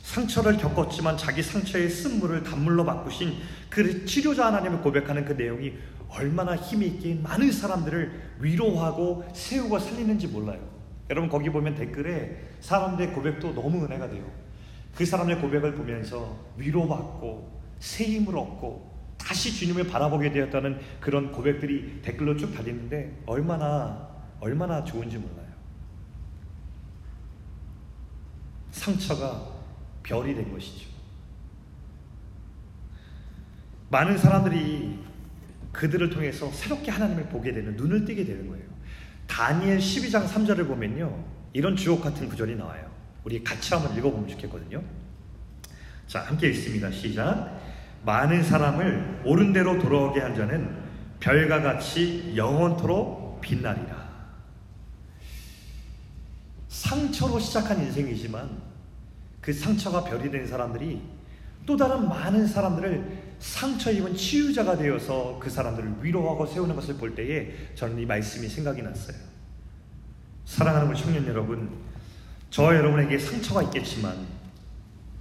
상처를 0.04 0.58
겪었지만 0.58 1.18
자기 1.18 1.42
상처의 1.42 1.90
쓴물을 1.90 2.44
단물로 2.44 2.84
바꾸신 2.84 3.38
그 3.70 4.06
치료자 4.06 4.48
하나님을 4.48 4.82
고백하는 4.82 5.24
그 5.24 5.34
내용이 5.34 5.74
얼마나 6.10 6.56
힘이 6.56 6.88
있게 6.88 7.16
많은 7.16 7.52
사람들을 7.52 8.34
위로하고 8.40 9.26
세우고 9.34 9.80
살리는지 9.80 10.28
몰라요. 10.28 10.60
여러분 11.10 11.30
거기 11.30 11.50
보면 11.50 11.76
댓글에 11.76 12.56
사람들의 12.60 13.14
고백도 13.14 13.54
너무 13.54 13.86
은혜가 13.86 14.10
돼요. 14.10 14.30
그 14.96 15.06
사람의 15.06 15.40
고백을 15.40 15.76
보면서 15.76 16.38
위로받고 16.58 17.62
새 17.80 18.06
힘을 18.06 18.36
얻고 18.36 19.16
다시 19.18 19.54
주님을 19.54 19.88
바라보게 19.88 20.32
되었다는 20.32 20.80
그런 21.00 21.32
고백들이 21.32 22.02
댓글로 22.02 22.36
쭉 22.36 22.54
달리는데 22.54 23.24
얼마나 23.28 24.10
얼마나 24.40 24.84
좋은지 24.84 25.18
몰라요. 25.18 25.49
상처가 28.80 29.46
별이 30.04 30.34
된 30.34 30.52
것이죠. 30.52 30.88
많은 33.90 34.18
사람들이 34.18 35.00
그들을 35.74 36.10
통해서 36.10 36.50
새롭게 36.52 36.90
하나님을 36.90 37.26
보게 37.26 37.52
되는 37.52 37.76
눈을 37.76 38.06
뜨게 38.06 38.24
되는 38.24 38.48
거예요. 38.48 38.66
다니엘 39.28 39.80
12장 39.80 40.28
3절을 40.28 40.68
보면요. 40.68 41.26
이런 41.54 41.76
주옥 41.76 42.02
같은 42.02 42.30
구절이 42.30 42.56
나와요. 42.56 42.90
우리 43.24 43.44
같이 43.44 43.74
한번 43.74 43.96
읽어보면 43.98 44.30
좋겠거든요. 44.30 44.82
자, 46.08 46.22
함께 46.22 46.48
읽습니다. 46.50 46.90
시작. 46.90 47.60
많은 48.06 48.44
사람을 48.44 49.24
옳은 49.26 49.52
대로 49.52 49.78
돌아오게 49.78 50.22
한 50.22 50.36
자는 50.36 50.76
별과 51.20 51.62
같이 51.62 52.34
영원토록 52.36 53.42
빛나리라. 53.42 54.10
상처로 56.70 57.40
시작한 57.40 57.80
인생이지만 57.82 58.69
그 59.42 59.54
상처가 59.54 60.04
별이 60.04 60.30
된 60.32 60.46
사람들이 60.48 61.02
또 61.66 61.78
다른 61.78 62.08
많은 62.10 62.48
사람들을 62.48 63.30
상처 63.40 63.92
입은 63.92 64.16
치유자가 64.16 64.78
되어서 64.78 65.40
그 65.42 65.50
사람들을 65.50 65.96
위로하고 66.02 66.46
세우는 66.46 66.76
것을 66.76 66.96
볼 66.96 67.16
때에 67.16 67.54
저는 67.76 68.00
이 68.00 68.06
말씀이 68.06 68.48
생각이 68.48 68.82
났어요. 68.82 69.16
사랑하는 70.46 70.90
우리 70.90 71.00
청년 71.00 71.26
여러분, 71.28 71.70
저 72.50 72.76
여러분에게 72.76 73.18
상처가 73.18 73.62
있겠지만 73.64 74.26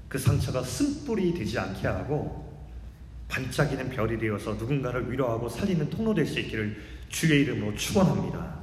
그 0.09 0.19
상처가 0.19 0.63
쓴뿌리 0.63 1.35
되지 1.35 1.59
않게 1.59 1.87
하고 1.87 2.49
반짝이는 3.29 3.91
별이 3.91 4.19
되어서 4.19 4.55
누군가를 4.55 5.13
위로하고 5.13 5.49
살리는 5.49 5.91
통로 5.91 6.15
될 6.15 6.27
수 6.27 6.41
있기를 6.41 6.83
주의 7.11 7.43
이름으로 7.43 7.77
축원합니다. 7.77 8.59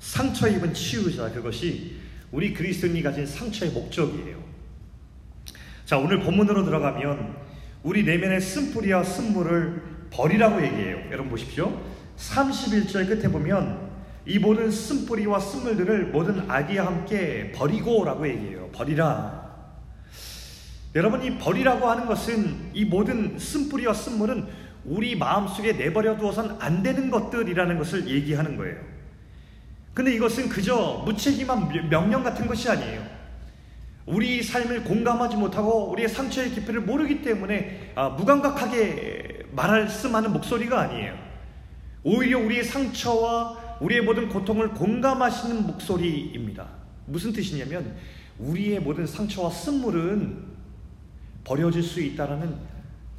상처 0.00 0.48
입은 0.48 0.72
치유자 0.72 1.30
그것이 1.30 1.98
우리 2.32 2.52
그리스도인이 2.54 3.02
가진 3.02 3.26
상처의 3.26 3.72
목적이에요. 3.72 4.45
자, 5.86 5.96
오늘 5.98 6.18
본문으로 6.18 6.64
들어가면 6.64 7.36
우리 7.84 8.02
내면의 8.02 8.40
쓴뿌리와 8.40 9.04
쓴물을 9.04 10.08
버리라고 10.10 10.60
얘기해요. 10.60 10.98
여러분 11.12 11.30
보십시오. 11.30 11.80
31절 12.16 13.06
끝에 13.06 13.30
보면 13.30 13.88
이 14.26 14.40
모든 14.40 14.68
쓴뿌리와 14.68 15.38
쓴물들을 15.38 16.06
모든 16.06 16.50
악이와 16.50 16.86
함께 16.86 17.52
버리고 17.52 18.04
라고 18.04 18.28
얘기해요. 18.28 18.68
버리라. 18.72 19.46
여러분 20.96 21.22
이 21.22 21.38
버리라고 21.38 21.88
하는 21.88 22.06
것은 22.06 22.72
이 22.74 22.84
모든 22.84 23.38
쓴뿌리와 23.38 23.94
쓴물은 23.94 24.44
우리 24.86 25.14
마음속에 25.14 25.74
내버려 25.74 26.16
두어선 26.16 26.56
안 26.58 26.82
되는 26.82 27.12
것들이라는 27.12 27.78
것을 27.78 28.08
얘기하는 28.08 28.56
거예요. 28.56 28.80
근데 29.94 30.12
이것은 30.16 30.48
그저 30.48 31.04
무책임한 31.06 31.88
명령 31.88 32.24
같은 32.24 32.48
것이 32.48 32.68
아니에요. 32.68 33.15
우리 34.06 34.40
삶을 34.42 34.84
공감하지 34.84 35.36
못하고 35.36 35.90
우리의 35.90 36.08
상처의 36.08 36.52
깊이를 36.52 36.80
모르기 36.80 37.22
때문에 37.22 37.92
아, 37.96 38.08
무감각하게 38.10 39.46
말씀하는 39.50 40.32
목소리가 40.32 40.80
아니에요. 40.80 41.18
오히려 42.04 42.38
우리의 42.38 42.62
상처와 42.62 43.78
우리의 43.80 44.02
모든 44.02 44.28
고통을 44.28 44.70
공감하시는 44.70 45.66
목소리입니다. 45.66 46.68
무슨 47.06 47.32
뜻이냐면 47.32 47.96
우리의 48.38 48.80
모든 48.80 49.06
상처와 49.06 49.50
쓴물은 49.50 50.56
버려질 51.42 51.82
수 51.82 52.00
있다라는 52.00 52.54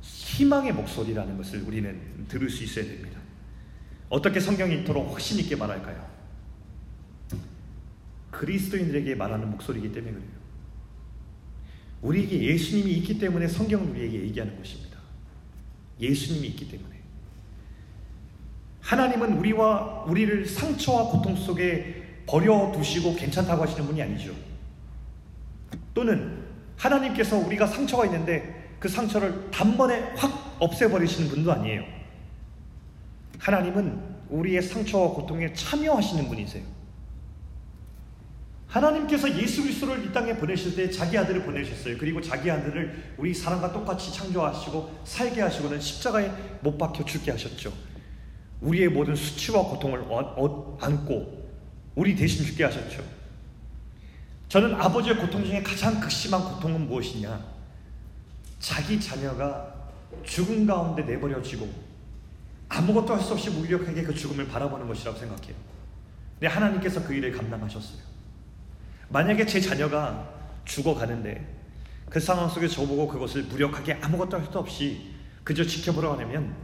희망의 0.01 0.73
목소리라는 0.73 1.37
것을 1.37 1.63
우리는 1.63 1.99
들을 2.29 2.49
수 2.49 2.63
있어야 2.63 2.85
됩니다. 2.85 3.19
어떻게 4.09 4.39
성경이 4.39 4.81
이토록 4.81 5.11
확신 5.11 5.37
있게 5.39 5.57
말할까요? 5.57 6.07
그리스도인들에게 8.31 9.15
말하는 9.15 9.51
목소리이기 9.51 9.91
때문에 9.91 10.13
그래요. 10.13 10.36
우리에게 12.01 12.41
예수님이 12.41 12.91
있기 12.93 13.19
때문에 13.19 13.47
성경은 13.47 13.89
우리에게 13.91 14.21
얘기하는 14.21 14.57
것입니다. 14.57 14.97
예수님이 15.99 16.47
있기 16.49 16.69
때문에. 16.69 16.95
하나님은 18.81 19.37
우리와 19.37 20.05
우리를 20.07 20.45
상처와 20.45 21.11
고통 21.11 21.35
속에 21.35 22.23
버려두시고 22.25 23.15
괜찮다고 23.15 23.63
하시는 23.63 23.85
분이 23.85 24.01
아니죠. 24.01 24.33
또는 25.93 26.45
하나님께서 26.77 27.37
우리가 27.37 27.65
상처가 27.65 28.05
있는데 28.05 28.75
그 28.79 28.87
상처를 28.87 29.49
단번에 29.51 30.13
확 30.15 30.55
없애버리시는 30.59 31.29
분도 31.29 31.51
아니에요. 31.51 31.83
하나님은 33.39 34.17
우리의 34.29 34.61
상처와 34.61 35.09
고통에 35.11 35.53
참여하시는 35.53 36.27
분이세요. 36.27 36.76
하나님께서 38.67 39.29
예수 39.41 39.63
그리스도를 39.63 40.05
이 40.05 40.11
땅에 40.11 40.35
보내실 40.35 40.75
때 40.75 40.89
자기 40.89 41.17
아들을 41.17 41.43
보내셨어요. 41.43 41.97
그리고 41.97 42.21
자기 42.21 42.51
아들을 42.51 43.15
우리 43.17 43.33
사람과 43.33 43.71
똑같이 43.71 44.13
창조하시고 44.13 45.01
살게 45.05 45.41
하시고는 45.41 45.79
십자가에 45.79 46.29
못 46.61 46.77
박혀 46.77 47.05
죽게 47.05 47.31
하셨죠. 47.31 47.73
우리의 48.59 48.89
모든 48.89 49.15
수치와 49.15 49.63
고통을 49.63 50.03
안고 50.81 51.49
우리 51.95 52.15
대신 52.15 52.45
죽게 52.45 52.65
하셨죠. 52.65 53.03
저는 54.49 54.75
아버지의 54.75 55.17
고통 55.17 55.43
중에 55.45 55.61
가장 55.63 55.99
극심한 55.99 56.41
고통은 56.41 56.87
무엇이냐? 56.87 57.57
자기 58.59 58.99
자녀가 58.99 59.73
죽음 60.23 60.65
가운데 60.65 61.03
내버려지고 61.03 61.69
아무것도 62.69 63.13
할 63.13 63.21
수 63.21 63.33
없이 63.33 63.49
무력하게 63.49 64.03
그 64.03 64.13
죽음을 64.13 64.47
바라보는 64.47 64.87
것이라고 64.87 65.17
생각해요. 65.17 65.55
근데 66.33 66.47
하나님께서 66.47 67.03
그 67.03 67.13
일을 67.13 67.31
감당하셨어요. 67.31 68.06
만약에 69.09 69.45
제 69.45 69.59
자녀가 69.59 70.29
죽어가는데 70.65 71.55
그 72.09 72.19
상황 72.19 72.49
속에 72.49 72.67
저보고 72.67 73.07
그것을 73.07 73.43
무력하게 73.43 73.93
아무것도 74.01 74.37
할수 74.37 74.57
없이 74.59 75.13
그저 75.43 75.63
지켜보라고 75.63 76.19
하면 76.21 76.55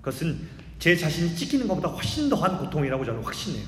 그것은 0.00 0.48
제 0.78 0.94
자신이 0.94 1.34
찢기는 1.34 1.66
것보다 1.68 1.88
훨씬 1.88 2.28
더한 2.28 2.58
고통이라고 2.58 3.04
저는 3.04 3.22
확신해요. 3.22 3.66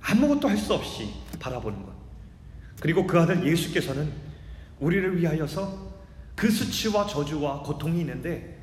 아무것도 0.00 0.48
할 0.48 0.56
수 0.56 0.74
없이 0.74 1.10
바라보는 1.38 1.82
것. 1.82 1.92
그리고 2.80 3.06
그 3.06 3.18
아들 3.18 3.46
예수께서는 3.46 4.12
우리를 4.80 5.18
위하여서 5.18 5.94
그 6.34 6.50
수치와 6.50 7.06
저주와 7.06 7.62
고통이 7.62 8.00
있는데 8.00 8.58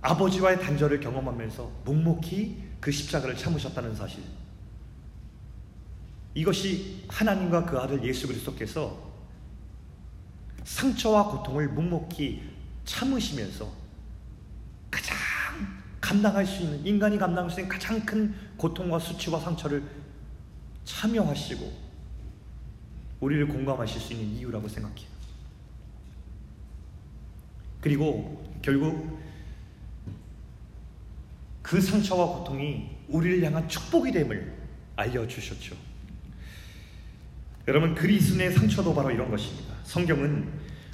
아버지와의 0.00 0.60
단절을 0.60 1.00
경험하면서 1.00 1.70
묵묵히 1.84 2.62
그 2.80 2.92
십자가를 2.92 3.36
참으셨다는 3.36 3.94
사실. 3.94 4.22
이것이 6.34 7.04
하나님과 7.08 7.64
그 7.66 7.78
아들 7.78 8.04
예수 8.04 8.26
그리스도께서 8.26 9.08
상처와 10.64 11.30
고통을 11.30 11.68
묵묵히 11.68 12.42
참으시면서 12.84 13.70
가장 14.90 15.16
감당할 16.00 16.46
수 16.46 16.62
있는 16.62 16.86
인간이 16.86 17.18
감당할 17.18 17.50
수 17.50 17.60
있는 17.60 17.72
가장 17.72 18.00
큰 18.04 18.34
고통과 18.56 18.98
수치와 18.98 19.40
상처를 19.40 19.82
참여하시고 20.84 21.88
우리를 23.20 23.48
공감하실 23.48 24.00
수 24.00 24.12
있는 24.12 24.36
이유라고 24.36 24.68
생각해요. 24.68 25.08
그리고 27.80 28.44
결국 28.62 29.18
그 31.62 31.80
상처와 31.80 32.38
고통이 32.38 32.90
우리를 33.08 33.44
향한 33.44 33.68
축복이 33.68 34.12
됨을 34.12 34.56
알려주셨죠. 34.96 35.87
여러분 37.68 37.94
그리스도의 37.94 38.50
상처도 38.50 38.94
바로 38.94 39.10
이런 39.10 39.30
것입니다. 39.30 39.74
성경은 39.84 40.48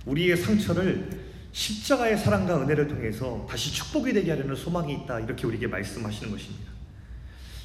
우리의 0.05 0.37
상처를 0.37 1.09
십자가의 1.53 2.19
사랑과 2.19 2.61
은혜를 2.61 2.89
통해서 2.89 3.47
다시 3.49 3.73
축복이 3.73 4.13
되게 4.13 4.33
하려는 4.33 4.57
소망이 4.57 4.93
있다 4.93 5.21
이렇게 5.21 5.47
우리에게 5.47 5.69
말씀하시는 5.69 6.31
것입니다. 6.31 6.73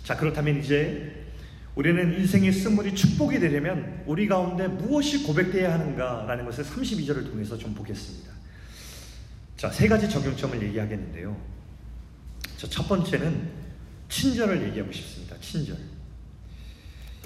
자 0.04 0.15
그렇다면 0.15 0.60
이제 0.60 1.26
우리는 1.74 2.19
인생의 2.19 2.54
쓴물이 2.54 2.93
축복이 2.93 3.39
되려면 3.39 4.04
우리 4.06 4.28
가운데 4.28 4.67
무엇이 4.67 5.24
고백되어야 5.24 5.74
하는가라는 5.74 6.45
것을 6.45 6.63
32절을 6.65 7.32
통해서 7.32 7.58
좀 7.58 7.74
보겠습니다. 7.74 8.32
자, 9.56 9.69
세 9.72 9.88
가지 9.88 10.10
적용점을 10.10 10.62
얘기하겠는데요. 10.62 11.36
첫 12.58 12.88
번째는 12.88 13.50
친절을 14.08 14.67
얘기하고 14.67 14.91
싶습니다. 14.91 15.36
친절. 15.39 15.78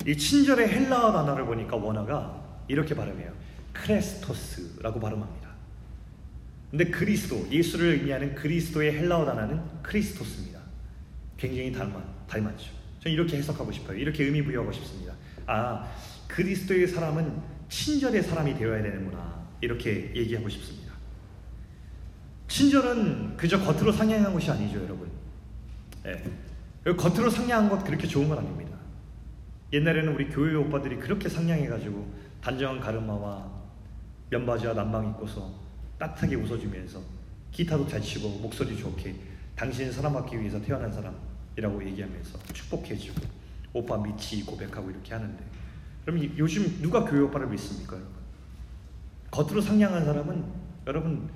이 0.06 0.18
친절의 0.18 0.70
헬라어 0.70 1.12
단어를 1.12 1.46
보니까 1.46 1.76
원어가 1.76 2.42
이렇게 2.68 2.96
발음해요. 2.96 3.32
크레스토스라고 3.74 5.00
발음합니다. 5.00 5.50
근데 6.72 6.86
그리스도, 6.86 7.48
예수를 7.52 7.94
의미하는 7.94 8.34
그리스도의 8.34 8.94
헬라어 8.98 9.26
단어는 9.26 9.62
크리스토스입니다. 9.84 10.60
굉장히 11.38 11.72
닮아, 11.72 12.02
닮았죠. 12.28 12.72
저는 13.02 13.14
이렇게 13.14 13.38
해석하고 13.38 13.72
싶어요. 13.72 13.98
이렇게 13.98 14.24
의미 14.24 14.44
부여하고 14.44 14.72
싶습니다. 14.72 15.14
아, 15.46 15.88
그리스도의 16.28 16.88
사람은 16.88 17.42
친절의 17.70 18.24
사람이 18.24 18.58
되어야 18.58 18.82
되는구나. 18.82 19.44
이렇게 19.62 20.12
얘기하고 20.16 20.50
싶습니다. 20.50 20.94
친절은 22.48 23.38
그저 23.38 23.60
겉으로 23.60 23.92
상냥한 23.92 24.34
것이 24.34 24.50
아니죠, 24.50 24.82
여러분. 24.84 25.10
네. 26.04 26.24
겉으로 26.96 27.30
상냥한 27.30 27.70
것 27.70 27.84
그렇게 27.84 28.08
좋은 28.08 28.28
건 28.30 28.40
아닙니다. 28.40 28.73
옛날에는 29.74 30.14
우리 30.14 30.30
교회 30.30 30.54
오빠들이 30.54 30.98
그렇게 30.98 31.28
상냥해가지고 31.28 32.08
단정한 32.42 32.80
가르마와 32.80 33.52
면바지와 34.30 34.74
남방 34.74 35.10
입고서 35.10 35.52
따뜻하게 35.98 36.36
웃어주면서 36.36 37.02
기타도 37.52 37.88
잘 37.88 38.00
치고 38.00 38.30
목소리 38.40 38.78
좋게 38.78 39.16
당신은 39.56 39.92
사랑받기 39.92 40.40
위해서 40.40 40.62
태어난 40.62 40.92
사람이라고 40.92 41.84
얘기하면서 41.88 42.40
축복해주고 42.54 43.22
오빠 43.74 43.98
미치 43.98 44.46
고백하고 44.46 44.92
이렇게 44.92 45.14
하는데 45.14 45.44
그럼 46.06 46.24
요즘 46.38 46.82
누가 46.82 47.04
교회 47.04 47.22
오빠를 47.22 47.48
믿습니까 47.48 47.96
여러분? 47.96 48.14
겉으로 49.32 49.62
상냥한 49.62 50.06
사람은 50.06 50.46
여러분 50.86 51.30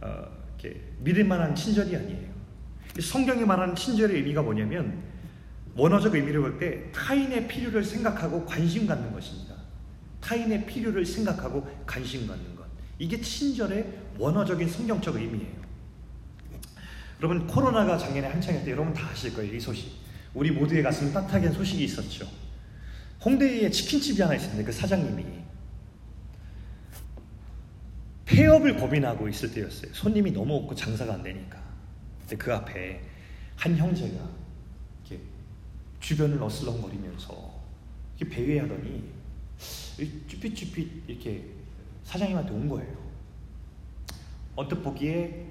어, 0.00 0.26
이렇게 0.60 0.80
믿을 1.00 1.24
만한 1.24 1.54
친절이 1.56 1.96
아니에요. 1.96 2.30
성경이 3.00 3.44
말하는 3.44 3.74
친절의 3.74 4.16
의미가 4.16 4.42
뭐냐면 4.42 5.09
원어적 5.76 6.14
의미를 6.14 6.40
볼 6.40 6.58
때 6.58 6.90
타인의 6.92 7.48
필요를 7.48 7.84
생각하고 7.84 8.44
관심 8.44 8.86
갖는 8.86 9.12
것입니다. 9.12 9.54
타인의 10.20 10.66
필요를 10.66 11.06
생각하고 11.06 11.66
관심 11.86 12.26
갖는 12.26 12.56
것. 12.56 12.64
이게 12.98 13.20
친절의 13.20 13.98
원어적인 14.18 14.68
성경적 14.68 15.16
의미예요. 15.16 15.60
여러분 17.20 17.46
코로나가 17.46 17.96
작년에 17.98 18.28
한창일 18.28 18.64
때 18.64 18.70
여러분 18.72 18.92
다 18.92 19.08
아실 19.10 19.34
거예요 19.34 19.54
이 19.54 19.60
소식. 19.60 19.92
우리 20.34 20.50
모두의 20.50 20.82
가슴 20.82 21.12
따뜻하게 21.12 21.46
한 21.46 21.54
소식이 21.54 21.84
있었죠. 21.84 22.26
홍대에 23.24 23.70
치킨집이 23.70 24.20
하나 24.22 24.34
있었는데 24.34 24.64
그 24.64 24.72
사장님이 24.72 25.24
폐업을 28.24 28.76
고민하고 28.76 29.28
있을 29.28 29.52
때였어요. 29.52 29.92
손님이 29.92 30.30
너무 30.30 30.54
없고 30.56 30.74
장사가 30.74 31.14
안 31.14 31.22
되니까. 31.22 31.58
근데 32.20 32.36
그 32.36 32.54
앞에 32.54 33.00
한 33.56 33.76
형제가 33.76 34.39
주변을 36.00 36.42
어슬렁거리면서 36.42 37.60
이렇게 38.18 38.34
배회하더니 38.34 39.10
쭈삣쭈삣 40.28 40.88
이렇게 41.06 41.44
사장님한테 42.04 42.52
온 42.52 42.68
거예요. 42.68 42.96
언뜻 44.56 44.82
보기에 44.82 45.46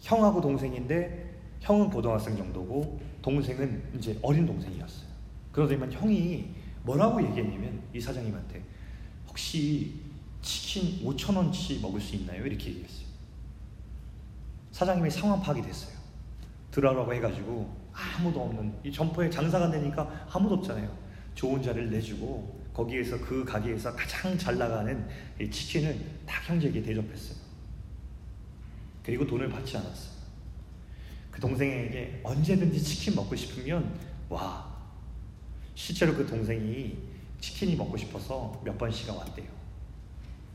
형하고 0.00 0.40
동생인데 0.40 1.32
형은 1.60 1.90
고등학생 1.90 2.36
정도고 2.36 3.00
동생은 3.20 3.82
이제 3.96 4.18
어린 4.22 4.46
동생이었어요. 4.46 5.06
그러더니만 5.52 5.92
형이 5.92 6.48
뭐라고 6.82 7.22
얘기했냐면 7.22 7.80
이 7.94 8.00
사장님한테 8.00 8.62
혹시 9.28 10.00
치킨 10.40 11.06
5천 11.06 11.36
원치 11.36 11.78
먹을 11.80 12.00
수 12.00 12.16
있나요? 12.16 12.44
이렇게 12.44 12.70
얘기했어요. 12.70 13.06
사장님이 14.72 15.10
상황 15.10 15.40
파악이 15.40 15.62
됐어요. 15.62 15.96
들어가라고 16.72 17.14
해가지고 17.14 17.81
아무도 17.92 18.42
없는 18.42 18.74
이 18.84 18.92
점포에 18.92 19.28
장사가 19.28 19.70
되니까 19.70 20.26
아무도 20.30 20.56
없잖아요. 20.56 20.90
좋은 21.34 21.62
자리를 21.62 21.90
내주고 21.90 22.62
거기에서 22.72 23.18
그 23.20 23.44
가게에서 23.44 23.94
가장 23.94 24.36
잘 24.36 24.56
나가는 24.56 25.06
치킨을 25.38 25.98
딱 26.26 26.48
형제에게 26.48 26.82
대접했어요. 26.82 27.36
그리고 29.02 29.26
돈을 29.26 29.48
받지 29.48 29.76
않았어요. 29.76 30.12
그 31.30 31.40
동생에게 31.40 32.20
언제든지 32.22 32.82
치킨 32.82 33.14
먹고 33.14 33.34
싶으면 33.34 33.94
와 34.28 34.70
실제로 35.74 36.14
그 36.14 36.26
동생이 36.26 36.96
치킨이 37.40 37.76
먹고 37.76 37.96
싶어서 37.96 38.60
몇 38.64 38.76
번씩가 38.78 39.14
왔대요. 39.14 39.46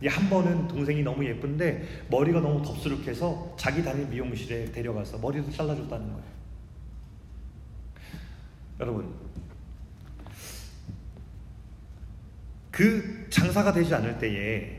한 0.06 0.30
번은 0.30 0.68
동생이 0.68 1.02
너무 1.02 1.26
예쁜데 1.26 2.06
머리가 2.10 2.40
너무 2.40 2.64
덥수룩해서 2.64 3.56
자기 3.58 3.84
다니는 3.84 4.12
미용실에 4.12 4.72
데려가서 4.72 5.18
머리도 5.18 5.52
잘라줬다는 5.52 6.08
거예요. 6.14 6.37
여러분, 8.80 9.14
그 12.72 13.28
장사가 13.30 13.74
되지 13.74 13.96
않을 13.96 14.20
때에 14.20 14.78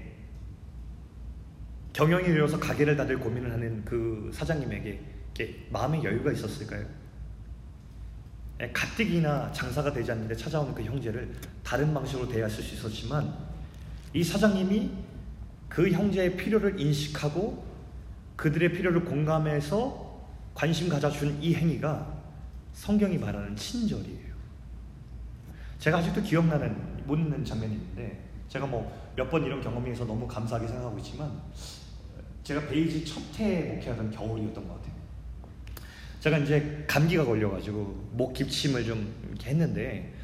경영이 1.93 2.33
이어서 2.37 2.61
가게를 2.61 2.97
닫을 2.97 3.19
고민을 3.19 3.53
하는 3.53 3.85
그 3.85 4.31
사장님에게 4.33 5.01
마음의 5.71 6.05
여유가 6.05 6.31
있었을까요? 6.31 6.87
예, 8.61 8.71
가뜩이나 8.73 9.53
장사가 9.53 9.93
되지 9.93 10.13
않는데 10.13 10.37
찾아오는 10.37 10.75
그 10.75 10.83
형제를 10.83 11.33
다른 11.65 11.93
방식으로 11.95 12.29
대했을 12.29 12.63
수 12.63 12.75
있었지만 12.75 13.33
이 14.13 14.23
사장님이 14.23 14.91
그 15.69 15.91
형제의 15.91 16.37
필요를 16.37 16.81
인식하고 16.81 17.65
그들의 18.37 18.73
필요를 18.73 19.05
공감해서 19.05 20.25
관심 20.55 20.89
가져준 20.89 21.43
이 21.43 21.55
행위가 21.55 22.17
성경이 22.79 23.19
말하는 23.19 23.57
친절이에요. 23.57 24.29
제가 25.81 25.99
아직도 25.99 26.23
기억나는 26.23 27.07
못 27.07 27.17
잊는 27.17 27.45
장면이 27.45 27.75
있는데 27.75 28.21
제가 28.49 28.67
뭐 28.67 29.09
몇 29.17 29.29
번 29.31 29.45
이런 29.45 29.61
경험에서 29.61 30.05
너무 30.05 30.29
감사하게 30.29 30.69
생각하고 30.69 30.97
있지만 30.99 31.29
제가 32.45 32.69
베이지 32.69 33.05
첫해 33.05 33.63
목회하던 33.75 34.13
겨울이었던 34.13 34.69
것 34.69 34.75
같아요. 34.77 34.95
제가 36.21 36.39
이제 36.39 36.85
감기가 36.87 37.25
걸려가지고 37.25 38.11
목 38.13 38.33
기침을 38.33 38.85
좀 38.85 39.13
했는데 39.43 40.15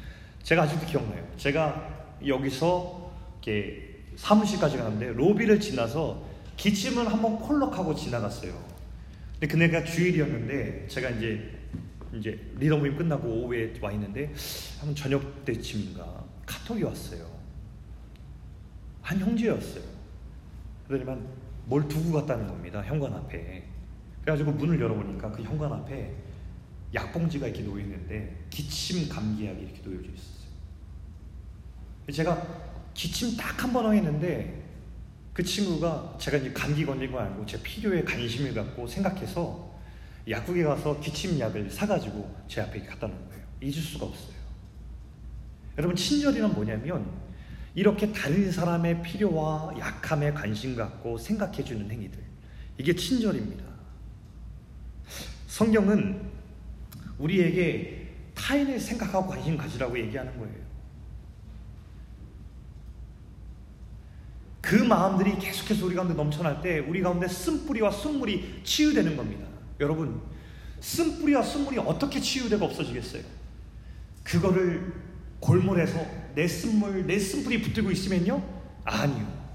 제가 0.43 0.63
아직도 0.63 0.85
기억나요. 0.85 1.27
제가 1.35 2.15
여기서 2.25 3.11
이렇게 3.41 3.99
사무실까지 4.15 4.77
가는데 4.77 5.07
로비를 5.11 5.59
지나서 5.59 6.23
기침을 6.55 7.11
한번 7.11 7.37
콜록하고 7.37 7.93
지나갔어요. 7.93 8.53
근데 9.33 9.47
그네가 9.47 9.83
주일이었는데 9.83 10.87
제가 10.87 11.09
이제 11.09 11.54
이제 12.17 12.39
리더 12.57 12.77
모임 12.77 12.95
끝나고 12.97 13.27
오후에 13.27 13.73
와 13.81 13.91
있는데 13.91 14.33
한 14.79 14.95
저녁 14.95 15.45
때쯤인가 15.45 16.23
카톡이 16.45 16.83
왔어요. 16.83 17.25
한 19.01 19.19
형제였어요. 19.19 19.83
그러더니만 20.87 21.27
뭘 21.65 21.87
두고 21.87 22.11
갔다는 22.11 22.47
겁니다. 22.47 22.81
현관 22.81 23.13
앞에. 23.13 23.63
그래가지고 24.21 24.51
문을 24.53 24.79
열어보니까 24.79 25.31
그 25.31 25.43
현관 25.43 25.71
앞에 25.73 26.15
약봉지가 26.93 27.47
이렇게 27.47 27.63
놓여 27.63 27.83
있는데 27.83 28.45
기침 28.49 29.09
감기약이 29.09 29.61
이렇게 29.61 29.81
놓여져 29.83 30.09
있었어요. 30.11 30.45
제가 32.11 32.41
기침 32.93 33.35
딱 33.35 33.63
한번 33.63 33.85
하겠는데 33.85 34.63
그 35.33 35.43
친구가 35.43 36.15
제가 36.17 36.37
이제 36.37 36.53
감기 36.53 36.85
걸린 36.85 37.11
거 37.11 37.19
알고 37.19 37.45
제 37.45 37.61
필요에 37.61 38.03
관심을 38.03 38.53
갖고 38.53 38.87
생각해서 38.87 39.64
약국에 40.27 40.63
가서 40.63 40.99
기침약을 40.99 41.69
사가지고 41.69 42.35
제 42.47 42.61
앞에 42.61 42.83
갖다 42.85 43.07
놓은 43.07 43.29
거예요. 43.29 43.43
잊을 43.61 43.73
수가 43.73 44.07
없어요. 44.07 44.35
여러분 45.77 45.95
친절이란 45.95 46.53
뭐냐면 46.53 47.05
이렇게 47.75 48.11
다른 48.11 48.51
사람의 48.51 49.03
필요와 49.03 49.77
약함에 49.77 50.31
관심 50.31 50.75
갖고 50.75 51.17
생각해주는 51.17 51.91
행위들 51.91 52.17
이게 52.77 52.95
친절입니다. 52.95 53.63
성경은 55.47 56.21
우리에게 57.17 58.09
타인을 58.33 58.79
생각하고 58.79 59.27
관심 59.27 59.57
가지라고 59.57 59.97
얘기하는 59.99 60.37
거예요. 60.37 60.65
그 64.61 64.75
마음들이 64.75 65.37
계속해서 65.37 65.85
우리 65.85 65.95
가운데 65.95 66.15
넘쳐날 66.15 66.61
때 66.61 66.79
우리 66.79 67.01
가운데 67.01 67.27
쓴뿌리와 67.27 67.91
순물이 67.91 68.61
치유되는 68.63 69.15
겁니다. 69.15 69.54
여러분, 69.79 70.21
쓴뿌리와 70.79 71.41
순물이 71.41 71.77
어떻게 71.79 72.19
치유되고 72.19 72.63
없어지겠어요? 72.65 73.23
그거를 74.23 74.93
골몰해서 75.39 76.05
내 76.33 76.47
쓴물, 76.47 77.05
내 77.05 77.19
쓴뿌리 77.19 77.61
붙들고 77.61 77.91
있으면요? 77.91 78.43
아니요. 78.83 79.45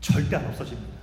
절대 0.00 0.36
안 0.36 0.46
없어집니다. 0.46 0.98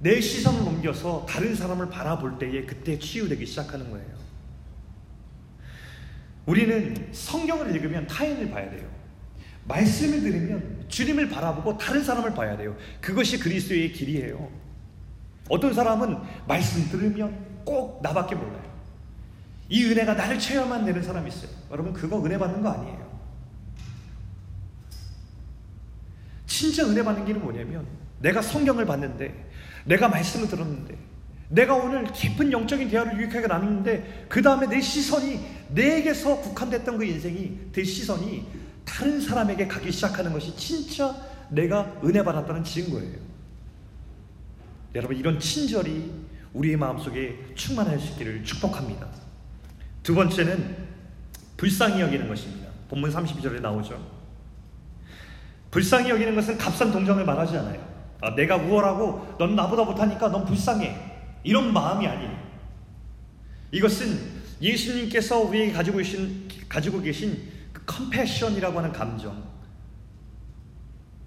내 0.00 0.20
시선을 0.20 0.60
옮겨서 0.60 1.24
다른 1.28 1.54
사람을 1.54 1.88
바라볼 1.88 2.38
때에 2.38 2.66
그때 2.66 2.98
치유되기 2.98 3.46
시작하는 3.46 3.90
거예요. 3.90 4.24
우리는 6.46 7.08
성경을 7.12 7.74
읽으면 7.74 8.06
타인을 8.06 8.50
봐야 8.50 8.68
돼요. 8.70 8.88
말씀을 9.66 10.20
들으면 10.20 10.84
주님을 10.88 11.30
바라보고 11.30 11.78
다른 11.78 12.04
사람을 12.04 12.34
봐야 12.34 12.56
돼요. 12.56 12.76
그것이 13.00 13.38
그리스도의 13.38 13.92
길이에요. 13.92 14.63
어떤 15.48 15.72
사람은 15.72 16.18
말씀 16.46 16.88
들으면 16.90 17.36
꼭 17.64 18.00
나밖에 18.02 18.34
몰라요. 18.34 18.62
이 19.68 19.84
은혜가 19.86 20.14
나를 20.14 20.38
체험만 20.38 20.84
되는 20.84 21.02
사람이 21.02 21.28
있어요. 21.28 21.50
여러분 21.70 21.92
그거 21.92 22.22
은혜 22.24 22.38
받는 22.38 22.62
거 22.62 22.70
아니에요. 22.70 23.04
진짜 26.46 26.84
은혜 26.86 27.02
받는 27.02 27.24
길은 27.24 27.42
뭐냐면 27.42 27.86
내가 28.20 28.40
성경을 28.40 28.86
봤는데 28.86 29.50
내가 29.84 30.08
말씀을 30.08 30.48
들었는데 30.48 30.96
내가 31.48 31.74
오늘 31.74 32.04
깊은 32.04 32.52
영적인 32.52 32.88
대화를 32.88 33.18
유익하게 33.18 33.46
나누는데 33.46 34.26
그 34.28 34.40
다음에 34.40 34.66
내 34.66 34.80
시선이 34.80 35.40
내게서 35.70 36.40
국한됐던 36.40 36.98
그 36.98 37.04
인생이 37.04 37.70
그 37.72 37.84
시선이 37.84 38.46
다른 38.84 39.20
사람에게 39.20 39.66
가기 39.66 39.90
시작하는 39.92 40.32
것이 40.32 40.56
진짜 40.56 41.14
내가 41.50 41.92
은혜 42.02 42.22
받았다는 42.22 42.64
증거예요. 42.64 43.33
여러분 44.94 45.16
이런 45.16 45.38
친절이 45.40 46.12
우리의 46.52 46.76
마음속에 46.76 47.36
충만할 47.54 47.98
수 47.98 48.12
있기를 48.12 48.44
축복합니다. 48.44 49.08
두 50.02 50.14
번째는 50.14 50.76
불쌍히 51.56 52.00
여기는 52.00 52.28
것입니다. 52.28 52.68
본문 52.88 53.10
32절에 53.10 53.60
나오죠. 53.60 54.00
불쌍히 55.70 56.10
여기는 56.10 56.34
것은 56.36 56.56
값싼 56.58 56.92
동정을 56.92 57.24
말하지 57.24 57.56
않아요. 57.56 57.94
아, 58.20 58.34
내가 58.34 58.56
우월하고 58.56 59.36
넌 59.38 59.56
나보다 59.56 59.82
못하니까 59.82 60.28
넌 60.28 60.44
불쌍해. 60.44 61.12
이런 61.42 61.72
마음이 61.72 62.06
아니에요. 62.06 62.44
이것은 63.72 64.18
예수님께서 64.62 65.40
우리에게 65.40 65.72
가지고 65.72 65.98
계신, 65.98 66.48
가지고 66.68 67.00
계신 67.00 67.50
그 67.72 67.82
컴패션이라고 67.84 68.78
하는 68.78 68.92
감정. 68.92 69.42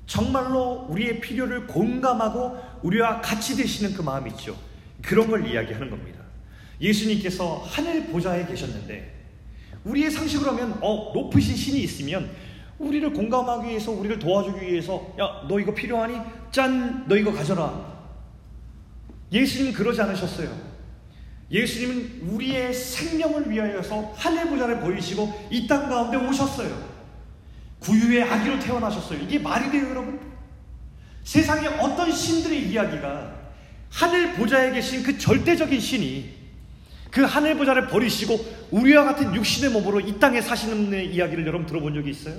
정말로 0.06 0.88
우리의 0.90 1.20
필요를 1.20 1.68
공감하고 1.68 2.58
우리와 2.84 3.22
같이 3.22 3.56
되시는 3.56 3.94
그 3.94 4.02
마음이 4.02 4.32
있죠. 4.32 4.56
그런 5.02 5.28
걸 5.30 5.46
이야기하는 5.48 5.90
겁니다. 5.90 6.20
예수님께서 6.82 7.64
하늘 7.68 8.08
보좌에 8.08 8.46
계셨는데 8.46 9.16
우리의 9.84 10.12
상식으로 10.12 10.52
하면 10.52 10.78
어, 10.82 11.12
높으신 11.14 11.56
신이 11.56 11.80
있으면 11.82 12.30
우리를 12.78 13.12
공감하기 13.14 13.70
위해서 13.70 13.92
우리를 13.92 14.20
도와주기 14.20 14.66
위해서 14.66 15.16
야 15.20 15.48
너 15.48 15.60
이거 15.60 15.74
필요하니? 15.74 16.16
짠 16.52 17.08
너 17.08 17.16
이거 17.16 17.32
가져라. 17.32 17.98
예수님은 19.32 19.74
그러지 19.74 20.02
않으셨어요. 20.02 20.50
예수님은 21.50 22.30
우리의 22.30 22.74
생명을 22.74 23.50
위하여서 23.50 24.14
하늘 24.16 24.50
보좌를 24.50 24.80
보이시고 24.82 25.48
이 25.50 25.68
땅 25.68 25.90
가운데 25.90 26.18
오셨어요. 26.18 26.98
구유의 27.80 28.24
아기로 28.24 28.60
태어나셨어요. 28.60 29.20
이게 29.22 29.40
말이 29.40 29.72
돼요, 29.72 29.90
여러분? 29.90 30.20
세상에 31.28 31.68
어떤 31.68 32.10
신들의 32.10 32.70
이야기가 32.70 33.36
하늘 33.90 34.36
보좌에 34.36 34.72
계신 34.72 35.04
그 35.04 35.18
절대적인 35.18 35.78
신이 35.78 36.34
그 37.12 37.24
하늘 37.24 37.58
보좌를 37.58 37.88
버리시고 37.88 38.70
우리와 38.72 39.04
같은 39.04 39.36
육신의 39.36 39.72
몸으로 39.72 40.00
이 40.00 40.18
땅에 40.22 40.40
사시는 40.40 41.12
이야기를 41.12 41.46
여러분 41.46 41.68
들어본 41.68 41.96
적이 41.96 42.12
있어요? 42.12 42.38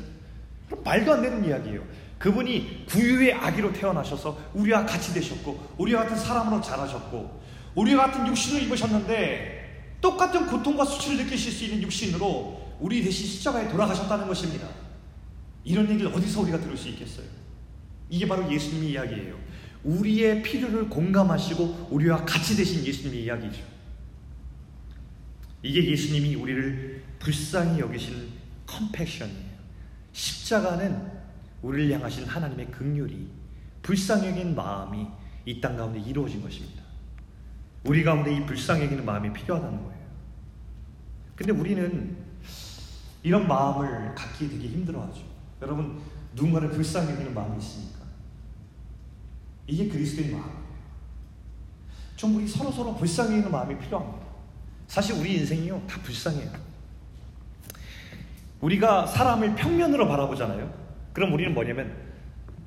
말도 0.82 1.12
안 1.12 1.20
되는 1.20 1.44
이야기예요. 1.44 1.82
그분이 2.18 2.86
구유의 2.88 3.34
아기로 3.34 3.74
태어나셔서 3.74 4.38
우리와 4.54 4.86
같이 4.86 5.12
되셨고 5.12 5.74
우리와 5.76 6.04
같은 6.04 6.16
사람으로 6.16 6.62
자라셨고 6.62 7.42
우리와 7.74 8.06
같은 8.06 8.26
육신을 8.26 8.62
입으셨는데 8.62 9.98
똑같은 10.00 10.46
고통과 10.46 10.86
수치를 10.86 11.26
느끼실 11.26 11.52
수 11.52 11.64
있는 11.64 11.82
육신으로 11.82 12.76
우리 12.80 13.04
대신 13.04 13.26
십자가에 13.26 13.68
돌아가셨다는 13.68 14.26
것입니다. 14.26 14.66
이런 15.62 15.90
얘기를 15.90 16.10
어디서 16.10 16.40
우리가 16.40 16.58
들을 16.58 16.74
수 16.74 16.88
있겠어요? 16.88 17.37
이게 18.10 18.26
바로 18.26 18.50
예수님의 18.50 18.90
이야기예요. 18.92 19.38
우리의 19.84 20.42
필요를 20.42 20.88
공감하시고 20.88 21.88
우리와 21.90 22.24
같이 22.24 22.56
되신 22.56 22.84
예수님의 22.84 23.24
이야기죠. 23.24 23.62
이게 25.62 25.90
예수님이 25.90 26.34
우리를 26.36 27.02
불쌍히 27.18 27.80
여기신 27.80 28.28
컴패션이에요. 28.66 29.48
십자가는 30.12 31.18
우리를 31.62 31.92
향하신 31.94 32.24
하나님의 32.24 32.70
극률이 32.70 33.28
불쌍히 33.82 34.28
여긴 34.28 34.54
마음이 34.54 35.06
이 35.46 35.60
땅 35.60 35.76
가운데 35.76 35.98
이루어진 35.98 36.42
것입니다. 36.42 36.82
우리 37.84 38.04
가운데 38.04 38.34
이 38.36 38.44
불쌍히 38.44 38.84
여기는 38.84 39.04
마음이 39.04 39.32
필요하다는 39.32 39.82
거예요. 39.82 39.98
근데 41.34 41.52
우리는 41.52 42.16
이런 43.22 43.48
마음을 43.48 44.14
갖기 44.14 44.48
되게 44.48 44.68
힘들어하죠. 44.68 45.22
여러분 45.62 46.00
누군가를 46.34 46.70
불쌍히 46.70 47.10
여기는 47.12 47.32
마음이 47.34 47.58
있습니까? 47.58 47.97
이게 49.68 49.86
그리스도의 49.86 50.30
마음이에요. 50.30 50.58
좀 52.16 52.34
우리 52.34 52.48
서로 52.48 52.72
서로 52.72 52.96
불쌍히 52.96 53.32
여기는 53.32 53.52
마음이 53.52 53.78
필요합니다. 53.78 54.26
사실 54.88 55.14
우리 55.14 55.36
인생이요 55.36 55.82
다 55.86 56.00
불쌍해요. 56.02 56.50
우리가 58.60 59.06
사람을 59.06 59.54
평면으로 59.54 60.08
바라보잖아요. 60.08 60.72
그럼 61.12 61.32
우리는 61.34 61.54
뭐냐면 61.54 61.94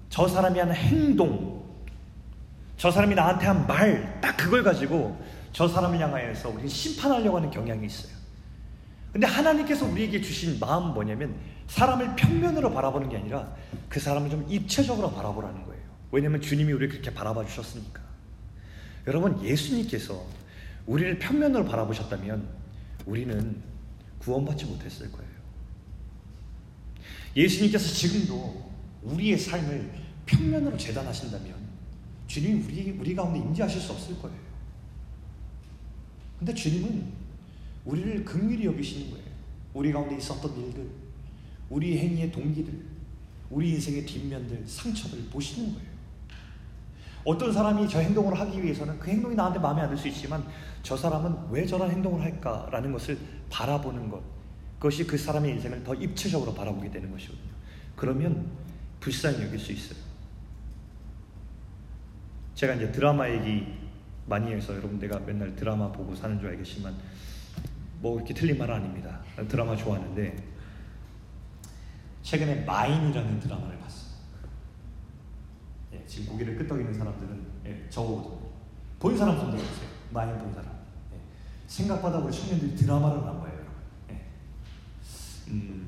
저 0.10 0.28
사람이 0.28 0.58
하는 0.58 0.74
행동, 0.74 1.66
저 2.78 2.92
사람이 2.92 3.16
나한테 3.16 3.48
한 3.48 3.68
말, 3.68 4.22
딱 4.22 4.38
그걸 4.38 4.64
가지고 4.64 5.20
저 5.52 5.68
사람을 5.68 6.00
향하여서 6.00 6.50
우리는 6.50 6.68
심판하려고 6.68 7.38
하는 7.38 7.50
경향이 7.50 7.86
있어요. 7.86 8.14
근데 9.12 9.28
하나님께서 9.28 9.86
우리에게 9.86 10.22
주신 10.22 10.60
마음은 10.60 10.94
뭐냐면 10.94 11.36
사람을 11.68 12.16
평면으로 12.16 12.72
바라보는 12.72 13.10
게 13.10 13.18
아니라 13.18 13.54
그 13.90 14.00
사람을 14.00 14.30
좀 14.30 14.46
입체적으로 14.48 15.12
바라보라는 15.12 15.66
거예요. 15.66 15.81
왜냐하면 16.12 16.42
주님이 16.42 16.74
우리를 16.74 16.90
그렇게 16.90 17.14
바라봐 17.14 17.46
주셨으니까. 17.46 18.02
여러분 19.08 19.44
예수님께서 19.44 20.26
우리를 20.86 21.20
평면으로 21.20 21.66
바라보셨다면 21.66 22.48
우리는 23.06 23.62
구원받지 24.20 24.66
못했을 24.66 25.12
거예요. 25.12 25.32
예수님께서 27.36 27.94
지금도 27.94 28.72
우리의 29.04 29.38
삶을 29.38 29.92
평면으로 30.26 30.78
재단하신다면 30.78 31.56
주님이 32.28 32.64
우리, 32.64 32.92
우리 32.92 33.16
가운데 33.16 33.40
임재하실 33.40 33.82
수 33.82 33.94
없을 33.94 34.20
거예요. 34.20 34.38
근데 36.38 36.54
주님은 36.54 37.12
우리를 37.86 38.26
긍휼히 38.26 38.66
여기시는 38.66 39.12
거예요. 39.12 39.26
우리 39.74 39.92
가운데 39.92 40.18
있었던 40.18 40.58
일들, 40.58 40.90
우리 41.70 41.98
행위의 41.98 42.32
동기들, 42.32 42.74
우리 43.50 43.72
인생의 43.72 44.06
뒷면들, 44.06 44.64
상처들 44.66 45.24
보시는 45.30 45.74
거예요. 45.74 45.91
어떤 47.24 47.52
사람이 47.54 47.88
저 47.88 48.00
행동을 48.00 48.40
하기 48.40 48.64
위해서는 48.64 48.98
그 49.00 49.10
행동이 49.10 49.36
나한테 49.36 49.60
마음에 49.60 49.82
안 49.82 49.90
들 49.90 49.98
수 49.98 50.08
있지만 50.08 50.44
저 50.82 50.98
사람은 50.98 51.50
왜 51.52 51.66
저런 51.66 51.92
행동을 51.92 52.22
할까라는 52.22 52.92
것을 52.92 53.18
바라보는 53.50 54.10
것. 54.10 54.22
그것이 54.78 55.06
그 55.06 55.18
사람의 55.18 55.52
인생을 55.52 55.84
더 55.84 55.94
입체적으로 55.94 56.54
바라보게 56.54 56.90
되는 56.90 57.12
것이거든요. 57.12 57.52
그러면 57.96 58.50
불쌍히 59.00 59.44
여길 59.44 59.60
수 59.60 59.72
있어요. 59.72 60.00
제가 62.56 62.74
이제 62.76 62.92
드라마 62.92 63.30
얘기 63.30 63.68
많이 64.26 64.52
해서 64.52 64.74
여러분 64.76 64.98
내가 65.00 65.20
맨날 65.20 65.56
드라마 65.56 65.92
보고 65.92 66.16
사는 66.16 66.40
줄 66.40 66.50
알겠지만 66.50 66.96
뭐 68.00 68.18
이렇게 68.18 68.34
틀린 68.34 68.58
말은 68.58 68.74
아닙니다. 68.76 69.20
드라마 69.48 69.76
좋아하는데 69.76 70.36
최근에 72.24 72.64
마인이라는 72.66 73.40
드라마를 73.40 73.78
봤어요. 73.80 74.11
예, 76.02 76.08
지금 76.08 76.32
고개를 76.34 76.58
끄덕이는 76.58 76.94
사람들은 76.94 77.46
예, 77.66 77.88
저거거든요. 77.90 78.50
본 79.00 79.18
사람 79.18 79.38
손 79.38 79.52
들어보세요. 79.52 79.90
마인 80.12 80.38
본 80.38 80.54
사람. 80.54 80.70
예, 81.14 81.18
생각보다 81.68 82.18
우리 82.20 82.32
청년들이 82.32 82.76
드라마를 82.76 83.18
안 83.20 83.40
봐요. 83.40 83.66
예. 84.10 84.22
음, 85.50 85.88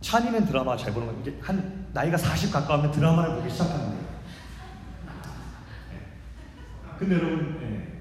찬이는 0.00 0.46
드라마 0.46 0.76
잘 0.76 0.92
보는 0.92 1.06
거 1.08 1.20
이제 1.20 1.38
한 1.42 1.86
나이가 1.92 2.16
40 2.16 2.52
가까우면 2.52 2.92
드라마를 2.92 3.36
보기 3.36 3.50
시작하는 3.50 3.86
거예요. 3.86 4.08
예. 5.92 6.98
근데 6.98 7.14
여러분 7.16 7.58
예. 7.62 7.98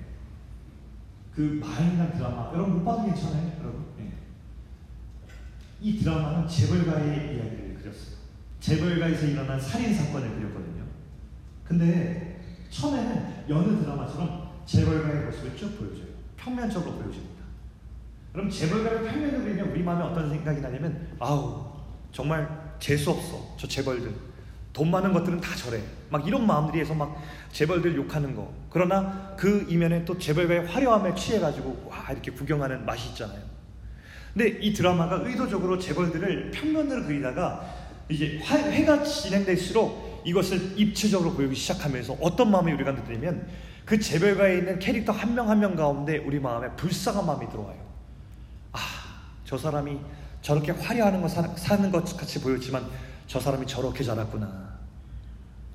그 1.34 1.62
마인이라는 1.63 2.13
드라마 2.18 2.52
여러분 2.54 2.78
못 2.78 2.84
봐도 2.86 3.06
괜찮아요, 3.06 3.54
여러분. 3.60 3.86
예. 4.00 4.12
이 5.82 6.00
드라마는 6.00 6.48
재벌가의 6.48 7.36
이야기를 7.36 7.78
그렸어요. 7.80 8.18
재벌가에서 8.60 9.28
일어난 9.28 9.60
살인 9.60 9.94
사건을 9.94 10.36
그렸거든요. 10.36 10.66
근데 11.67 12.39
처음에는 12.69 13.45
여느 13.49 13.80
드라마처럼 13.80 14.47
재벌가의 14.65 15.25
모습을 15.25 15.58
쭉 15.58 15.77
보여줘요. 15.77 16.08
평면적으로 16.38 16.93
보여줍니다. 16.93 17.38
그럼 18.32 18.49
재벌가를 18.49 19.03
평면으로 19.03 19.43
그리면 19.43 19.69
우리 19.71 19.84
마음에 19.84 20.03
어떤 20.03 20.30
생각이 20.30 20.62
나냐면 20.62 21.08
아우 21.19 21.65
정말 22.12 22.47
재수 22.80 23.10
없어 23.10 23.56
저 23.58 23.67
재벌들 23.67 24.13
돈 24.73 24.91
많은 24.91 25.12
것들은 25.12 25.41
다 25.41 25.56
저래 25.56 25.82
막 26.10 26.27
이런 26.27 26.45
마음들이 26.45 26.80
해서 26.80 26.93
막 26.93 27.19
재벌들 27.51 27.95
욕하는 27.95 28.36
거 28.36 28.53
그러나 28.69 29.34
그 29.36 29.65
이면에 29.67 30.06
또 30.06 30.19
재벌가의 30.19 30.67
화려함에 30.67 31.15
취해가지고 31.15 31.88
와 31.89 32.12
이렇게 32.12 32.32
구경하는 32.32 32.86
맛이 32.86 33.10
있잖아요 33.10 33.41
근데 34.36 34.49
이 34.62 34.71
드라마가 34.71 35.21
의도적으로 35.23 35.80
재벌들을 35.80 36.51
평면으로 36.51 37.06
그리다가 37.06 37.67
이제 38.08 38.38
회가 38.38 39.03
진행될수록 39.03 40.16
이것을 40.28 40.74
입체적으로 40.78 41.32
보이기 41.34 41.56
시작하면서 41.56 42.18
어떤 42.20 42.52
마음이 42.52 42.74
우리가 42.74 42.92
느끼냐면 42.92 43.48
그 43.86 43.98
재벌가에 43.98 44.58
있는 44.58 44.78
캐릭터 44.80 45.13
한명 45.13 45.50
한 45.50 45.60
명 45.62 45.74
가운데 45.76 46.18
우리 46.18 46.38
마음에 46.40 46.68
불쌍한 46.76 47.26
마음이 47.26 47.50
들어와요. 47.50 47.78
아, 48.74 48.80
저 49.46 49.58
사람이 49.58 49.98
저렇게 50.42 50.74
화려하는 50.74 51.22
거 51.22 51.28
사 51.30 51.78
는 51.78 51.92
것 51.92 52.18
같이 52.18 52.42
보였지만 52.42 52.86
저 53.26 53.40
사람이 53.40 53.66
저렇게 53.66 54.04
자랐구나. 54.04 54.78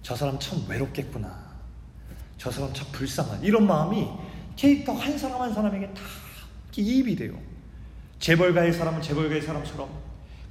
저 0.02 0.14
사람 0.14 0.38
참 0.38 0.62
외롭겠구나. 0.68 1.32
저 2.36 2.50
사람 2.50 2.74
참 2.74 2.86
불쌍한 2.92 3.42
이런 3.42 3.66
마음이 3.66 4.06
캐릭터 4.56 4.92
한 4.92 5.16
사람 5.16 5.40
한 5.40 5.54
사람에게 5.54 5.86
다 5.94 6.02
이입이 6.76 7.16
돼요. 7.16 7.38
재벌가의 8.18 8.74
사람은 8.74 9.00
재벌가의 9.00 9.40
사람처럼 9.40 9.88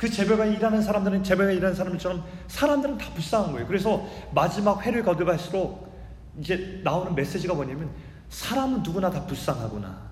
그 0.02 0.10
재벌가에 0.10 0.54
일하는 0.54 0.82
사람들은 0.82 1.24
재벌가에 1.24 1.58
일하는 1.58 1.76
사람처럼 1.76 2.26
사람들은 2.48 2.98
다 2.98 3.14
불쌍한 3.14 3.52
거예요. 3.52 3.68
그래서 3.68 4.04
마지막 4.34 4.84
회를 4.84 5.04
거듭할수록 5.04 5.96
이제 6.40 6.82
나오는 6.84 7.14
메시지가 7.14 7.54
뭐냐면 7.54 7.92
사람은 8.28 8.82
누구나 8.82 9.12
다 9.12 9.24
불쌍하구나. 9.28 10.10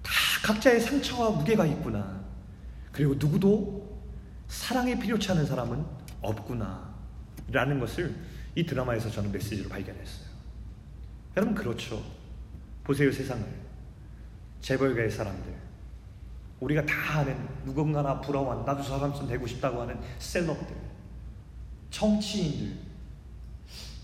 다 0.00 0.12
각자의 0.44 0.80
상처와 0.80 1.30
무게가 1.30 1.66
있구나. 1.66 2.20
그리고 2.92 3.16
누구도 3.18 4.00
사랑에 4.46 4.96
필요치 4.96 5.32
않은 5.32 5.44
사람은 5.44 5.84
없구나. 6.22 6.94
라는 7.50 7.80
것을 7.80 8.14
이 8.54 8.64
드라마에서 8.64 9.10
저는 9.10 9.32
메시지로 9.32 9.68
발견했어요. 9.70 10.28
여러분 11.36 11.56
그렇죠. 11.56 12.00
보세요 12.84 13.10
세상을. 13.10 13.44
재벌가의 14.60 15.10
사람들. 15.10 15.69
우리가 16.60 16.84
다 16.84 17.20
아는 17.20 17.36
누군가나 17.64 18.20
부러워한 18.20 18.64
나도 18.64 18.82
저 18.82 18.98
사람처럼 18.98 19.28
되고 19.28 19.46
싶다고 19.46 19.80
하는 19.82 19.98
셀럽들. 20.18 20.76
정치인들. 21.90 22.76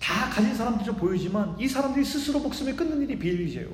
다 0.01 0.31
가진 0.31 0.55
사람들처럼 0.55 0.99
보이지만 1.01 1.57
이 1.59 1.69
사람들이 1.69 2.05
스스로 2.05 2.41
목숨을 2.41 2.77
끊는 2.77 3.03
일이 3.03 3.19
비일비재요. 3.19 3.69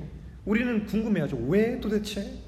우리는 0.45 0.85
궁금해하죠. 0.85 1.37
왜 1.47 1.79
도대체? 1.79 2.39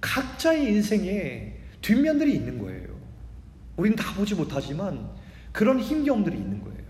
각자의 0.00 0.66
인생에 0.72 1.56
뒷면들이 1.80 2.34
있는 2.34 2.58
거예요. 2.58 2.88
우리는 3.76 3.96
다 3.96 4.14
보지 4.14 4.34
못하지만 4.34 5.08
그런 5.52 5.80
힘겨움들이 5.80 6.36
있는 6.36 6.62
거예요. 6.62 6.82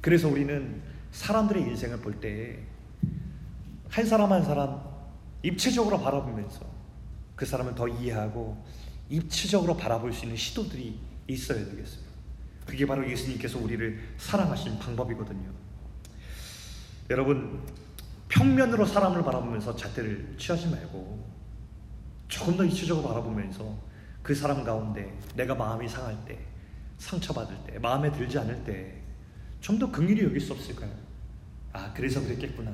그래서 0.00 0.28
우리는 0.28 0.80
사람들의 1.10 1.62
인생을 1.62 1.98
볼 1.98 2.20
때 2.20 2.58
한 3.92 4.06
사람 4.06 4.32
한 4.32 4.42
사람 4.42 4.80
입체적으로 5.42 6.00
바라보면서 6.00 6.64
그 7.42 7.46
사람을 7.46 7.74
더 7.74 7.88
이해하고 7.88 8.64
입체적으로 9.10 9.76
바라볼 9.76 10.12
수 10.12 10.26
있는 10.26 10.36
시도들이 10.36 10.96
있어야 11.26 11.64
되겠어요. 11.64 12.04
그게 12.64 12.86
바로 12.86 13.10
예수님께서 13.10 13.58
우리를 13.58 13.98
사랑하신 14.16 14.78
방법이거든요. 14.78 15.50
여러분, 17.10 17.60
평면으로 18.28 18.86
사람을 18.86 19.24
바라보면서 19.24 19.74
잣대를 19.74 20.36
취하지 20.38 20.68
말고 20.68 21.26
조금 22.28 22.56
더 22.56 22.64
입체적으로 22.64 23.08
바라보면서 23.08 23.76
그 24.22 24.36
사람 24.36 24.62
가운데 24.62 25.12
내가 25.34 25.56
마음이 25.56 25.88
상할 25.88 26.24
때, 26.24 26.38
상처받을 26.98 27.56
때, 27.66 27.80
마음에 27.80 28.12
들지 28.12 28.38
않을 28.38 28.62
때 28.62 29.02
좀 29.60 29.80
더 29.80 29.90
긍휼히 29.90 30.22
여길 30.22 30.40
수 30.40 30.52
없을까요? 30.52 30.92
아, 31.72 31.92
그래서 31.92 32.22
그랬겠구나. 32.22 32.72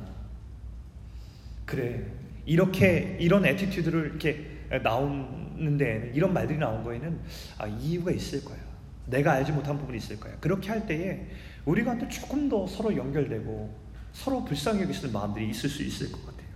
그래. 1.65 2.07
이렇게 2.45 3.17
이런 3.19 3.47
attitude를 3.47 4.11
이렇게 4.11 4.58
나오는데 4.83 6.13
이런 6.15 6.33
말들이 6.33 6.59
나온 6.59 6.85
거에는 6.85 7.21
아, 7.59 7.67
이유가 7.67 8.11
있을 8.11 8.45
거야. 8.45 8.59
내가 9.07 9.33
알지 9.33 9.53
못한 9.53 9.79
부분이 9.79 9.99
있을 9.99 10.21
거야. 10.21 10.37
그렇게 10.39 10.69
할 10.69 10.87
때에 10.87 11.27
우리가 11.65 12.09
조금 12.09 12.49
더 12.49 12.67
서로 12.67 12.95
연결되고 12.95 13.89
서로 14.13 14.45
불쌍히 14.45 14.83
여기시는 14.83 15.13
마음들이 15.13 15.49
있을 15.51 15.69
수 15.69 15.83
있을 15.83 16.13
것 16.13 16.25
같아요. 16.27 16.49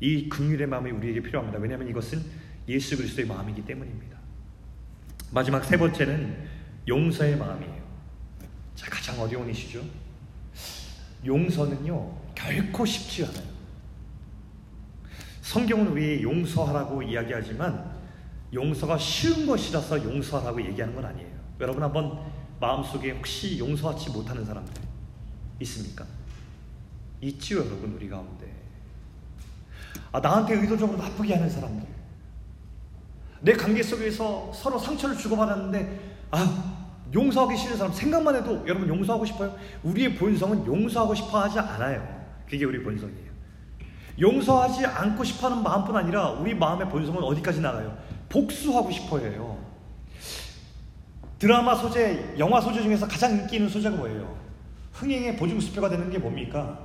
이 0.00 0.28
긍휼의 0.28 0.66
마음이 0.66 0.90
우리에게 0.90 1.20
필요합니다. 1.20 1.58
왜냐하면 1.58 1.88
이것은 1.88 2.22
예수 2.68 2.96
그리스도의 2.96 3.28
마음이기 3.28 3.64
때문입니다. 3.64 4.18
마지막 5.30 5.64
세 5.64 5.76
번째는 5.76 6.48
용서의 6.86 7.36
마음이에요. 7.36 7.84
자, 8.74 8.90
가장 8.90 9.20
어려운 9.20 9.48
이슈죠. 9.50 9.82
용서는요, 11.24 12.18
결코 12.34 12.84
쉽지 12.84 13.24
않아요. 13.24 13.53
성경은 15.44 15.88
우리 15.88 16.22
용서하라고 16.22 17.02
이야기하지만 17.02 17.92
용서가 18.54 18.96
쉬운 18.96 19.46
것이라서 19.46 20.02
용서하라고 20.02 20.64
얘기하는 20.64 20.94
건 20.94 21.04
아니에요. 21.04 21.28
여러분 21.60 21.82
한번 21.82 22.18
마음속에 22.58 23.10
혹시 23.10 23.58
용서하지 23.58 24.10
못하는 24.10 24.42
사람들 24.42 24.72
있습니까? 25.60 26.06
있지요, 27.20 27.58
여러분 27.58 27.92
우리 27.94 28.08
가운데. 28.08 28.50
아, 30.12 30.18
나한테 30.18 30.54
의도적으로 30.54 30.96
나쁘게 30.96 31.34
하는 31.34 31.50
사람들. 31.50 31.86
내 33.42 33.52
관계 33.52 33.82
속에서 33.82 34.50
서로 34.54 34.78
상처를 34.78 35.14
주고받았는데 35.14 36.16
아 36.30 36.88
용서하기 37.12 37.54
싫은 37.54 37.76
사람 37.76 37.92
생각만 37.92 38.34
해도 38.36 38.64
여러분 38.66 38.88
용서하고 38.88 39.26
싶어요? 39.26 39.54
우리의 39.82 40.14
본성은 40.14 40.64
용서하고 40.64 41.14
싶어 41.14 41.42
하지 41.42 41.58
않아요. 41.58 42.24
그게 42.48 42.64
우리 42.64 42.82
본성이에요. 42.82 43.23
용서하지 44.20 44.86
않고 44.86 45.24
싶어 45.24 45.48
하는 45.48 45.62
마음뿐 45.62 45.96
아니라 45.96 46.30
우리 46.30 46.54
마음의 46.54 46.88
본성은 46.88 47.22
어디까지 47.22 47.60
나가요? 47.60 47.96
복수하고 48.28 48.90
싶어 48.90 49.18
해요. 49.18 49.58
드라마 51.38 51.74
소재, 51.74 52.34
영화 52.38 52.60
소재 52.60 52.82
중에서 52.82 53.06
가장 53.08 53.32
인기 53.32 53.56
있는 53.56 53.68
소재가 53.68 53.96
뭐예요? 53.96 54.36
흥행의 54.92 55.36
보증수표가 55.36 55.88
되는 55.88 56.08
게 56.10 56.18
뭡니까? 56.18 56.78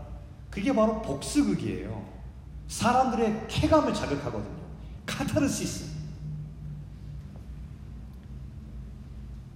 그게 0.49 0.73
바로 0.73 1.01
복수극이에요. 1.01 2.09
사람들의 2.67 3.45
쾌감을 3.47 3.93
자극하거든요. 3.93 4.59
카타르시스. 5.05 5.89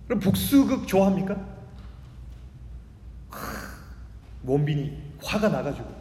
그럼 0.07 0.19
복수극 0.19 0.87
좋아합니까? 0.87 1.35
원빈이 4.45 4.97
화가 5.23 5.49
나가지고 5.49 5.91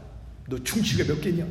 너 0.48 0.58
충치가 0.62 1.04
몇 1.04 1.20
개냐? 1.20 1.46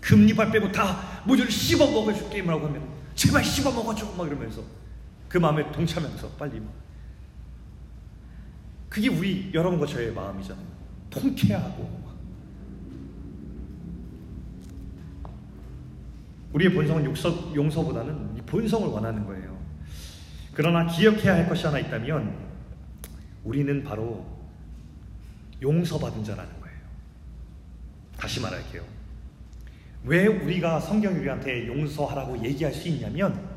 금리발 0.00 0.50
빼고 0.50 0.72
다 0.72 1.22
모조리 1.24 1.50
씹어 1.50 1.90
먹어줄게 1.90 2.42
라고 2.42 2.66
하면 2.66 2.88
제발 3.14 3.44
씹어 3.44 3.70
먹어줘! 3.70 4.14
막 4.16 4.26
이러면서 4.26 4.62
그 5.28 5.38
마음에 5.38 5.70
동참하면서 5.72 6.28
빨리 6.30 6.60
막. 6.60 6.72
그게 8.88 9.08
우리 9.08 9.50
여러분과 9.54 9.86
저의 9.86 10.12
마음이잖아요. 10.12 10.66
통쾌하고 11.10 12.00
우리의 16.52 16.74
본성은 16.74 17.04
용서, 17.04 17.54
용서보다는 17.54 18.44
본성을 18.46 18.88
원하는 18.88 19.24
거예요. 19.24 19.56
그러나 20.52 20.86
기억해야 20.86 21.34
할 21.34 21.48
것이 21.48 21.64
하나 21.64 21.78
있다면 21.78 22.34
우리는 23.44 23.84
바로 23.84 24.26
용서받은 25.62 26.24
자라는 26.24 26.60
거예요. 26.60 26.78
다시 28.16 28.40
말할게요. 28.40 28.99
왜 30.04 30.26
우리가 30.26 30.80
성경이 30.80 31.18
우리한테 31.18 31.66
용서하라고 31.66 32.42
얘기할 32.42 32.72
수 32.72 32.88
있냐면 32.88 33.48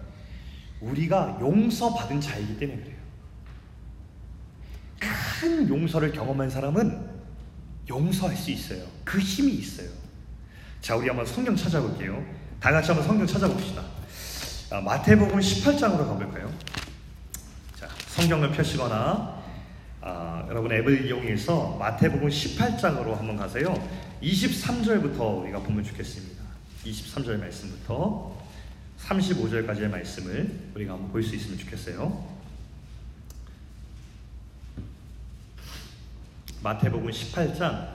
우리가 0.82 1.38
용서받은 1.40 2.20
자이기 2.20 2.58
때문에 2.58 2.82
그래요. 2.82 2.98
큰 5.00 5.70
용서를 5.70 6.12
경험한 6.12 6.50
사람은 6.50 7.10
용서할 7.90 8.36
수 8.36 8.52
있어요. 8.52 8.84
그 9.04 9.20
힘이 9.20 9.54
있어요. 9.54 9.90
자, 10.82 10.96
우리 10.96 11.08
한번 11.08 11.26
성경 11.26 11.56
찾아볼게요. 11.56 12.24
다 12.60 12.72
같이 12.72 12.88
한번 12.90 13.08
성경 13.08 13.26
찾아봅시다. 13.26 13.84
아, 14.72 14.82
마태복음 14.82 15.40
18장으로 15.40 16.08
가볼까요? 16.08 16.52
성경을 18.08 18.52
펴시거나 18.52 19.33
아, 20.06 20.46
여러분 20.50 20.70
앱을 20.70 21.06
이용해서 21.06 21.78
마태복음 21.78 22.28
18장으로 22.28 23.16
한번 23.16 23.38
가세요. 23.38 23.74
23절부터 24.22 25.42
우리가 25.44 25.60
보면 25.60 25.82
좋겠습니다. 25.82 26.44
23절 26.84 27.40
말씀부터 27.40 28.38
35절까지의 29.00 29.88
말씀을 29.88 30.60
우리가 30.76 30.94
한번 30.94 31.10
볼 31.10 31.24
수 31.24 31.36
있으면 31.36 31.58
좋겠어요. 31.58 32.22
마태복음 36.62 37.10
18장 37.10 37.88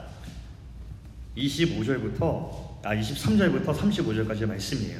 25절부터 1.37 2.85
아 2.85 2.95
23절부터 2.95 3.65
35절까지의 3.65 4.47
말씀이에요. 4.47 4.99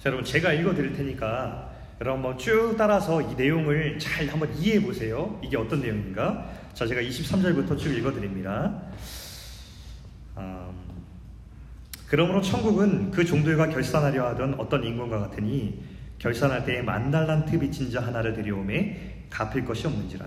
자, 0.00 0.06
여러분 0.06 0.24
제가 0.24 0.52
읽어 0.54 0.74
드릴 0.74 0.96
테니까 0.96 1.69
여러분 2.00 2.24
한번 2.24 2.38
쭉 2.38 2.74
따라서 2.78 3.20
이 3.20 3.34
내용을 3.34 3.98
잘 3.98 4.26
한번 4.26 4.50
이해해 4.56 4.82
보세요. 4.82 5.38
이게 5.44 5.58
어떤 5.58 5.82
내용인가? 5.82 6.50
자, 6.72 6.86
제가 6.86 7.02
23절부터 7.02 7.76
쭉 7.76 7.92
읽어 7.92 8.10
드립니다. 8.10 8.80
음, 10.38 10.70
그러므로 12.06 12.40
천국은 12.40 13.10
그 13.10 13.22
종들과 13.22 13.68
결산하려 13.68 14.28
하던 14.28 14.54
어떤 14.54 14.82
인권과 14.82 15.18
같으니 15.18 15.82
결산할 16.18 16.64
때에 16.64 16.80
만 16.80 17.10
달란트 17.10 17.58
빚진 17.58 17.90
자 17.90 18.00
하나를 18.00 18.32
데려오매 18.32 19.26
갚을 19.28 19.66
것이 19.66 19.86
없는지라. 19.86 20.26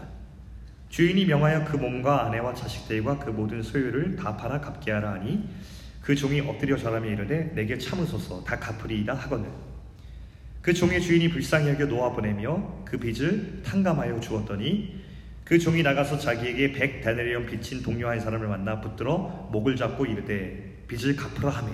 주인이 0.89 1.25
명하여 1.25 1.65
그 1.65 1.77
몸과 1.77 2.27
아내와 2.27 2.53
자식들과 2.53 3.17
그 3.17 3.31
모든 3.31 3.63
소유를 3.63 4.15
다 4.15 4.37
팔아 4.37 4.61
갚게 4.61 4.91
하라 4.91 5.13
하니 5.13 5.49
그 6.03 6.13
종이 6.13 6.39
엎드려 6.39 6.77
절하며 6.77 7.09
이르되 7.09 7.51
내게 7.55 7.79
참으소서 7.79 8.43
다 8.43 8.59
갚으리이다 8.59 9.15
하거늘 9.15 9.49
그 10.63 10.73
종의 10.73 11.01
주인이 11.01 11.29
불쌍히 11.29 11.67
여겨 11.67 11.87
놓아 11.87 12.13
보내며 12.13 12.85
그 12.85 12.97
빚을 12.97 13.63
탕감하여 13.63 14.21
주었더니 14.21 15.03
그 15.43 15.59
종이 15.59 15.83
나가서 15.83 16.17
자기에게 16.17 16.71
백 16.71 17.01
데나리온 17.01 17.45
빚진 17.45 17.83
동료 17.83 18.07
한 18.07 18.17
사람을 18.17 18.47
만나 18.47 18.79
붙들어 18.79 19.49
목을 19.51 19.75
잡고 19.75 20.05
이르되 20.05 20.85
빚을 20.87 21.17
갚으라 21.17 21.49
하매. 21.49 21.69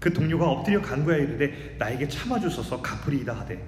그 0.00 0.12
동료가 0.12 0.50
엎드려 0.50 0.82
간구하여 0.82 1.22
이르되 1.22 1.76
나에게 1.78 2.08
참아주소서 2.08 2.82
갚으리이다 2.82 3.34
하되 3.34 3.64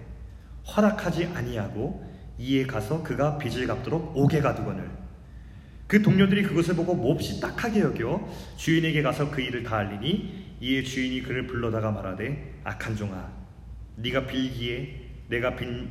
허락하지 0.66 1.26
아니하고 1.26 2.05
이에 2.37 2.66
가서 2.66 3.05
그가 3.05 3.39
빚을 3.39 3.68
갚도록 3.68 4.16
옥에 4.16 4.41
가두거늘. 4.41 4.91
그 5.87 6.03
동료들이 6.03 6.43
그것을 6.43 6.74
보고 6.74 6.97
몹시 6.97 7.41
딱하게 7.41 7.82
여겨 7.82 8.28
주인에게 8.57 9.01
가서 9.01 9.30
그 9.30 9.41
일을 9.41 9.62
다 9.62 9.76
알리니 9.76 10.57
이에 10.61 10.82
주인이 10.82 11.22
그를 11.22 11.47
불러다가 11.47 11.93
말하되 11.93 12.62
악한 12.64 12.97
종아 12.97 13.43
네가 13.97 14.26
빌기에 14.26 15.03
내가 15.28 15.57
빈 15.57 15.88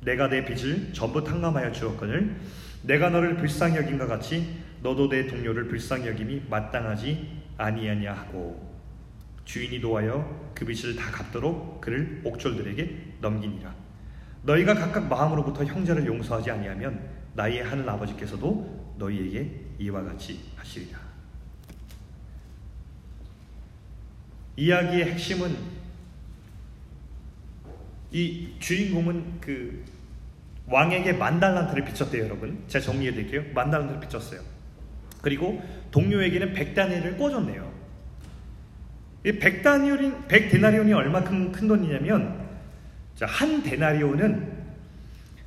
내가 0.00 0.28
내 0.28 0.44
빚을 0.44 0.92
전부 0.92 1.22
탕감하여 1.22 1.72
주었거늘 1.72 2.36
내가 2.82 3.10
너를 3.10 3.36
불쌍히 3.36 3.76
여긴과 3.76 4.06
같이 4.06 4.62
너도 4.82 5.08
내 5.08 5.26
동료를 5.26 5.66
불쌍히 5.68 6.06
여김이 6.06 6.42
마땅하지 6.48 7.42
아니하냐 7.58 8.12
하고. 8.12 8.76
주인이 9.44 9.80
도하여 9.80 10.52
그 10.54 10.64
빚을 10.64 10.96
다 10.96 11.10
갚도록 11.10 11.80
그를 11.80 12.20
옥졸들에게 12.24 13.14
넘기니라. 13.20 13.74
너희가 14.42 14.74
각각 14.74 15.08
마음으로부터 15.08 15.64
형제를 15.64 16.06
용서하지 16.06 16.50
아니하면 16.50 17.08
나의 17.34 17.62
하늘 17.62 17.88
아버지께서도 17.88 18.94
너희에게 18.98 19.66
이와 19.78 20.02
같이 20.02 20.40
하시리라. 20.56 20.98
이야기의 24.56 25.12
핵심은 25.12 25.75
이 28.12 28.48
주인공은 28.58 29.40
그 29.40 29.84
왕에게 30.66 31.14
만 31.14 31.38
달란트를 31.38 31.84
비쳤대요, 31.84 32.24
여러분. 32.24 32.62
제가 32.68 32.84
정리해 32.84 33.12
드릴게요. 33.12 33.44
만 33.54 33.70
달란트를 33.70 34.00
비쳤어요. 34.00 34.40
그리고 35.22 35.62
동료에게는 35.90 36.52
백데나리온을 36.52 37.16
꿔줬네요. 37.16 37.72
이 39.24 39.32
백다니엘인 39.32 40.28
백데나리온이 40.28 40.92
얼마큼 40.92 41.50
큰 41.52 41.66
돈이냐면 41.66 42.46
자, 43.16 43.26
한 43.26 43.62
데나리온은 43.62 44.52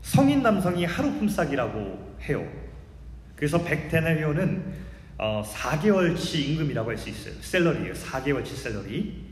성인 0.02 0.42
남성이 0.42 0.86
하루 0.86 1.12
품삯이라고 1.14 2.18
해요. 2.24 2.46
그래서 3.36 3.64
백데나리온은 3.64 4.90
어, 5.18 5.44
4개월치 5.46 6.40
임금이라고 6.50 6.90
할 6.90 6.98
수 6.98 7.10
있어요. 7.10 7.34
Salary예요. 7.42 7.94
4개월치 7.94 8.48
salary. 8.56 9.29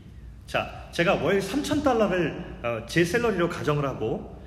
자, 0.48 0.88
제가 0.92 1.16
월 1.16 1.38
3천 1.40 1.84
달러를 1.84 2.58
어, 2.62 2.86
제 2.86 3.04
salary로 3.04 3.50
가정을 3.50 3.84
하고 3.84 4.42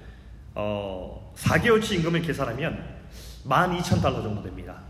어, 0.55 1.31
4개월치 1.37 1.93
임금을 1.97 2.23
계산하면 2.23 2.83
12,000달러 3.45 4.23
정도 4.23 4.41
됩니다. 4.41 4.81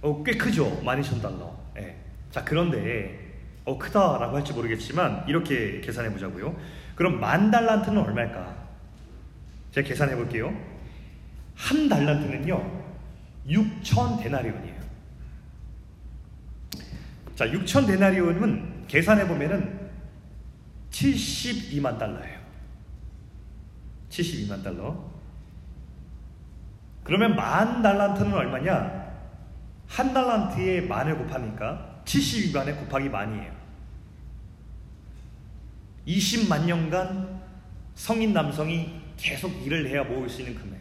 어, 0.00 0.22
꽤 0.24 0.38
크죠? 0.38 0.80
12,000달러. 0.82 1.52
예. 1.76 1.96
자, 2.30 2.42
그런데 2.44 3.34
어, 3.66 3.76
크다라고 3.76 4.36
할지 4.36 4.54
모르겠지만 4.54 5.24
이렇게 5.28 5.82
계산해 5.82 6.12
보자고요. 6.12 6.56
그럼 6.94 7.20
만 7.20 7.50
달란트는 7.50 7.98
얼마일까? 7.98 8.56
제가 9.72 9.86
계산해 9.86 10.16
볼게요. 10.16 10.50
한 11.54 11.90
달란트는요. 11.90 12.84
6천 13.46 14.22
데나리온이에요. 14.22 14.78
자, 17.36 17.46
6천 17.46 17.86
데나리온은 17.86 18.77
계산해 18.88 19.28
보면은 19.28 19.88
72만 20.90 21.98
달러예요. 21.98 22.38
72만 24.08 24.62
달러. 24.64 25.08
그러면 27.04 27.36
만 27.36 27.82
달란트는 27.82 28.32
얼마냐? 28.32 29.08
한 29.86 30.12
달란트에 30.12 30.82
만을 30.82 31.16
곱하니까 31.18 32.02
72만에 32.04 32.76
곱하기 32.78 33.08
만이에요. 33.08 33.52
20만 36.06 36.64
년간 36.64 37.40
성인 37.94 38.32
남성이 38.32 39.00
계속 39.16 39.50
일을 39.64 39.88
해야 39.88 40.04
모을 40.04 40.28
수 40.28 40.40
있는 40.42 40.54
금액. 40.54 40.78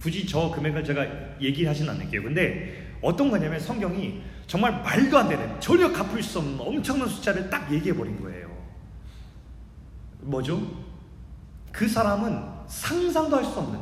굳이 0.00 0.26
저 0.26 0.50
금액을 0.50 0.84
제가 0.84 1.06
얘기하진 1.40 1.88
않을게요. 1.88 2.22
근데 2.22 2.96
어떤 3.00 3.30
거냐면 3.30 3.60
성경이 3.60 4.22
정말 4.46 4.80
말도 4.82 5.18
안 5.18 5.28
되는 5.28 5.60
전혀 5.60 5.92
갚을 5.92 6.22
수 6.22 6.38
없는 6.38 6.60
엄청난 6.60 7.08
숫자를 7.08 7.50
딱 7.50 7.70
얘기해 7.72 7.96
버린 7.96 8.20
거예요. 8.20 8.50
뭐죠? 10.20 10.60
그 11.72 11.88
사람은 11.88 12.42
상상도 12.66 13.36
할 13.36 13.44
수 13.44 13.58
없는 13.60 13.78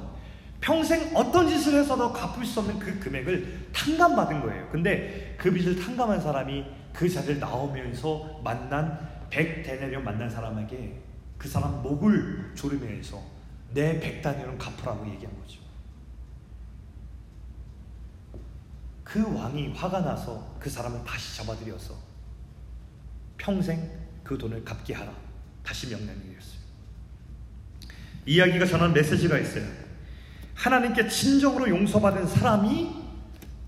평생 0.61 1.15
어떤 1.15 1.47
짓을 1.47 1.75
해서도 1.79 2.11
갚을 2.13 2.45
수 2.45 2.61
없는 2.61 2.79
그 2.79 2.99
금액을 2.99 3.69
탕감받은 3.75 4.41
거예요. 4.41 4.69
근데 4.71 5.35
그 5.39 5.53
빚을 5.53 5.79
탕감한 5.79 6.21
사람이 6.21 6.65
그 6.93 7.09
자리를 7.09 7.39
나오면서 7.39 8.41
만난 8.43 8.99
백데나리온 9.29 10.03
만난 10.03 10.31
사람에게 10.31 11.01
그 11.37 11.49
사람 11.49 11.83
목을 11.83 12.53
조르면서 12.55 13.21
내 13.75 14.01
백다니엘은 14.01 14.57
갚으라고 14.57 15.07
얘기한 15.11 15.35
거죠. 15.43 15.61
그 19.15 19.33
왕이 19.33 19.75
화가 19.75 20.01
나서 20.01 20.57
그 20.59 20.69
사람을 20.69 21.05
다시 21.05 21.37
잡아들여서 21.37 21.95
평생 23.39 23.89
그 24.25 24.37
돈을 24.37 24.65
갚게 24.65 24.93
하라. 24.93 25.15
다시 25.63 25.89
명령을 25.89 26.17
내렸어요. 26.17 26.59
이야기가 28.27 28.67
전한 28.67 28.93
메시지가 28.93 29.39
있어요. 29.39 29.65
하나님께 30.57 31.07
진정으로 31.07 31.69
용서받은 31.69 32.27
사람이 32.27 32.91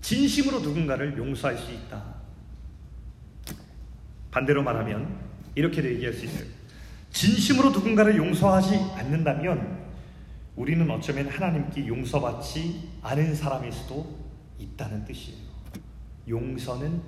진심으로 0.01 0.59
누군가를 0.59 1.17
용서할 1.17 1.57
수 1.57 1.71
있다. 1.71 2.03
반대로 4.29 4.61
말하면 4.63 5.17
이렇게도 5.55 5.87
얘기할 5.93 6.13
수 6.13 6.25
있어요. 6.25 6.45
진심으로 7.11 7.69
누군가를 7.69 8.17
용서하지 8.17 8.75
않는다면 8.97 9.87
우리는 10.57 10.91
어쩌면 10.91 11.29
하나님께 11.29 11.87
용서받지 11.87 12.89
않은 13.01 13.33
사람일 13.33 13.71
수도 13.71 14.26
있다는 14.59 15.05
뜻이에요. 15.05 15.47
용서는 16.27 17.01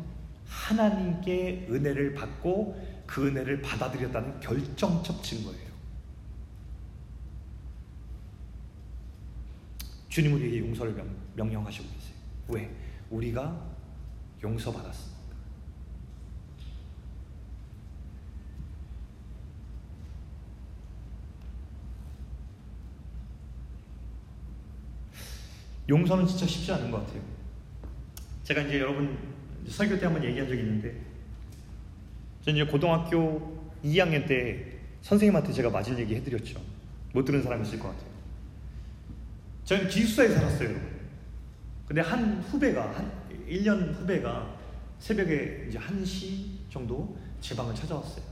하나님께 0.45 1.67
은혜를 1.69 2.13
받고 2.15 3.03
그 3.05 3.27
은혜를 3.27 3.61
받아들였다는 3.61 4.39
결정적 4.39 5.23
증거예요. 5.23 5.69
주님 10.09 10.33
우리에게 10.33 10.59
용서를 10.59 10.93
명, 11.35 11.49
령하시고 11.51 11.87
계세요. 11.87 12.15
왜? 12.49 12.75
우리가 13.09 13.69
용서받았습니다. 14.41 15.19
용서는 25.89 26.27
진짜 26.27 26.45
쉽지 26.45 26.71
않은 26.73 26.91
것 26.91 27.05
같아요. 27.05 27.38
제가 28.49 28.61
이제 28.63 28.79
여러분 28.79 29.15
설교 29.67 29.99
때 29.99 30.07
한번 30.07 30.23
얘기한 30.23 30.49
적이 30.49 30.61
있는데 30.61 30.99
저는 32.43 32.59
이제 32.59 32.71
고등학교 32.71 33.69
2학년 33.83 34.27
때 34.27 34.79
선생님한테 35.03 35.53
제가 35.53 35.69
맞은 35.69 35.99
얘기 35.99 36.15
해드렸죠. 36.15 36.59
못 37.13 37.23
들은 37.23 37.43
사람 37.43 37.61
있을 37.61 37.77
것 37.77 37.89
같아요. 37.89 38.09
저는 39.65 39.87
기숙사에 39.87 40.29
살았어요. 40.29 40.75
근데 41.85 42.01
한 42.01 42.41
후배가 42.41 42.97
한 42.97 43.11
1년 43.47 43.93
후배가 43.93 44.57
새벽에 44.97 45.67
이제 45.69 45.77
1시 45.77 46.71
정도 46.71 47.15
제 47.39 47.55
방을 47.55 47.75
찾아왔어요. 47.75 48.25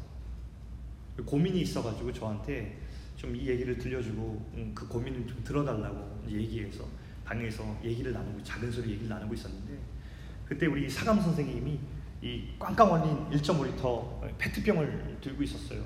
고민이 1.28 1.61
있어가지고 1.61 2.11
저한테 2.11 2.76
좀 3.18 3.36
이 3.36 3.47
얘기를 3.47 3.78
들려주고 3.78 4.51
음, 4.55 4.72
그 4.74 4.88
고민을 4.88 5.28
좀 5.28 5.43
들어달라고 5.43 6.24
얘기해서 6.28 6.86
방에서 7.24 7.80
얘기를 7.84 8.13
나누고 8.13 8.41
작은 8.41 8.72
소리 8.72 8.91
얘기를 8.91 9.09
나누고 9.09 9.36
있었는데 9.36 9.97
그때 10.48 10.66
우리 10.66 10.89
사감 10.89 11.20
선생님이 11.22 11.80
이 12.22 12.43
꽝꽝 12.58 12.91
얼린 12.91 13.30
1.5리터 13.30 14.38
페트병을 14.38 15.18
들고 15.22 15.43
있었어요. 15.43 15.86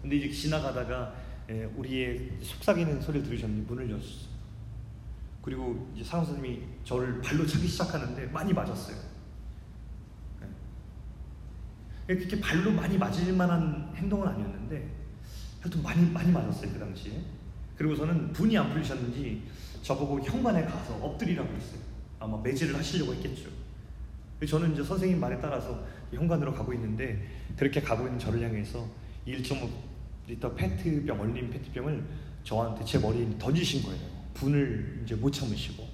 근데 0.00 0.16
이제 0.16 0.30
지나가다가 0.30 1.14
예, 1.50 1.64
우리의 1.76 2.38
속삭이는 2.40 3.02
소리를 3.02 3.26
들으셨는데 3.26 3.66
문을 3.68 3.90
열었어요. 3.90 4.34
그리고 5.42 5.90
이제 5.94 6.04
사감 6.04 6.24
선생님이 6.24 6.62
저를 6.84 7.20
발로 7.20 7.46
차기 7.46 7.66
시작하는데 7.66 8.26
많이 8.28 8.52
맞았어요. 8.52 8.96
예. 12.08 12.16
그렇게 12.16 12.40
발로 12.40 12.70
많이 12.70 12.96
맞을 12.96 13.32
만한 13.34 13.92
행동은 13.96 14.28
아니었는데 14.28 14.90
하여튼 15.60 15.82
많이 15.82 16.10
많이 16.10 16.30
맞았어요 16.32 16.72
그 16.72 16.78
당시에. 16.78 17.20
그리고서는 17.76 18.32
분이 18.32 18.56
안 18.56 18.70
풀리셨는지 18.70 19.42
저보고 19.82 20.20
현관에 20.20 20.64
가서 20.64 20.94
엎드리라고 20.96 21.52
했어요. 21.52 21.93
아마 22.18 22.40
매질을 22.42 22.76
하시려고 22.76 23.14
했겠죠. 23.14 23.50
저는 24.46 24.72
이제 24.72 24.82
선생님 24.82 25.18
말에 25.20 25.38
따라서 25.40 25.84
현관으로 26.12 26.52
가고 26.52 26.72
있는데 26.74 27.26
그렇게 27.56 27.80
가고 27.80 28.04
있는 28.04 28.18
저를 28.18 28.42
향해서 28.42 28.86
1.5리터 29.26 30.54
페트병 30.54 31.20
얼린 31.20 31.50
페트병을 31.50 32.04
저한테 32.42 32.84
제 32.84 32.98
머리에 32.98 33.26
던지신 33.38 33.82
거예요. 33.82 34.00
분을 34.34 35.00
이제 35.04 35.14
못 35.14 35.30
참으시고 35.30 35.86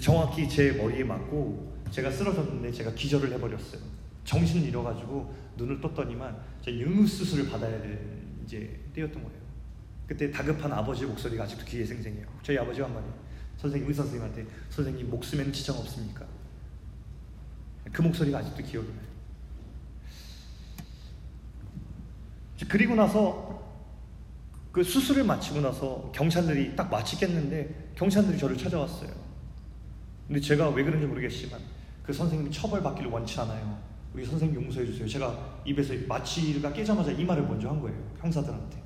정확히 0.00 0.48
제 0.48 0.72
머리에 0.72 1.02
맞고 1.02 1.76
제가 1.90 2.10
쓰러졌는데 2.10 2.70
제가 2.72 2.92
기절을 2.92 3.32
해버렸어요. 3.32 3.80
정신을 4.24 4.68
잃어가지고 4.68 5.34
눈을 5.56 5.80
떴더니만 5.80 6.36
제가 6.62 6.76
응급 6.78 7.08
수술을 7.08 7.48
받아야 7.48 7.80
될 7.80 7.98
이제 8.44 8.78
때였던 8.94 9.22
거예요. 9.22 9.46
그때 10.06 10.30
다급한 10.30 10.72
아버지의 10.72 11.08
목소리가 11.10 11.44
아직도 11.44 11.64
귀에 11.64 11.84
생생해요. 11.84 12.26
저희 12.42 12.58
아버지가 12.58 12.86
한 12.86 12.94
말이 12.94 13.06
선생님 13.58 13.88
의사 13.88 14.02
선생님한테 14.02 14.46
선생님 14.70 15.10
목숨에는 15.10 15.52
지장 15.52 15.76
없습니까? 15.76 16.26
그 17.92 18.02
목소리가 18.02 18.38
아직도 18.38 18.62
기억이 18.62 18.88
나요. 18.88 19.06
그리고 22.68 22.94
나서 22.94 23.62
그 24.72 24.82
수술을 24.82 25.24
마치고 25.24 25.60
나서 25.60 26.10
경찰들이 26.14 26.76
딱 26.76 26.90
마치겠는데 26.90 27.92
경찰들이 27.94 28.38
저를 28.38 28.56
찾아왔어요. 28.56 29.10
근데 30.26 30.40
제가 30.40 30.70
왜 30.70 30.84
그런지 30.84 31.06
모르겠지만 31.06 31.60
그 32.02 32.12
선생님이 32.12 32.50
처벌받기를 32.50 33.10
원치 33.10 33.40
않아요. 33.40 33.78
우리 34.12 34.24
선생님 34.24 34.64
용서해 34.64 34.86
주세요. 34.86 35.06
제가 35.06 35.62
입에서 35.64 35.94
마취가 36.06 36.72
깨자마자 36.72 37.12
이 37.12 37.24
말을 37.24 37.42
먼저 37.44 37.68
한 37.68 37.80
거예요. 37.80 37.98
형사들한테. 38.18 38.82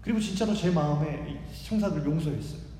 그리고 0.00 0.18
진짜로 0.18 0.54
제 0.54 0.70
마음에 0.70 1.40
형사들 1.64 2.04
용서했어요. 2.04 2.71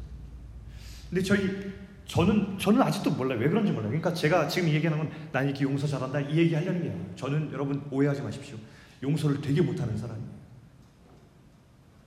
근데 1.13 1.23
저희 1.23 1.71
저는 2.07 2.59
저는 2.59 2.81
아직도 2.81 3.11
몰라요. 3.11 3.39
왜 3.39 3.47
그런지 3.47 3.71
몰라요. 3.71 3.89
그러니까 3.91 4.15
제가 4.15 4.49
지금 4.49 4.71
얘기하는 4.71 4.97
건 4.99 5.13
난 5.31 5.45
이렇게 5.47 5.65
용서 5.65 5.87
잘한다 5.87 6.21
이 6.21 6.39
얘기 6.39 6.55
하려는 6.55 6.83
게 6.83 6.89
아니에요. 6.91 7.07
저는 7.17 7.53
여러분 7.53 7.83
오해하지 7.91 8.23
마십시오. 8.23 8.57
용서를 9.03 9.43
되게 9.43 9.61
못하는 9.61 9.95
사람이에요. 9.97 10.31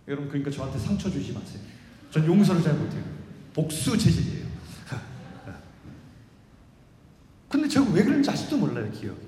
여러분 0.07 0.27
그러니까 0.27 0.49
저한테 0.49 0.79
상처 0.79 1.07
주지 1.09 1.33
마세요. 1.33 1.61
전 2.09 2.25
용서를 2.25 2.63
잘 2.63 2.73
못해요. 2.73 3.03
복수 3.53 3.95
체질이에요. 3.95 4.47
근데 7.49 7.67
제가 7.67 7.85
왜 7.91 8.03
그런지 8.03 8.27
아직도 8.29 8.57
몰라요 8.57 8.91
기억이. 8.91 9.21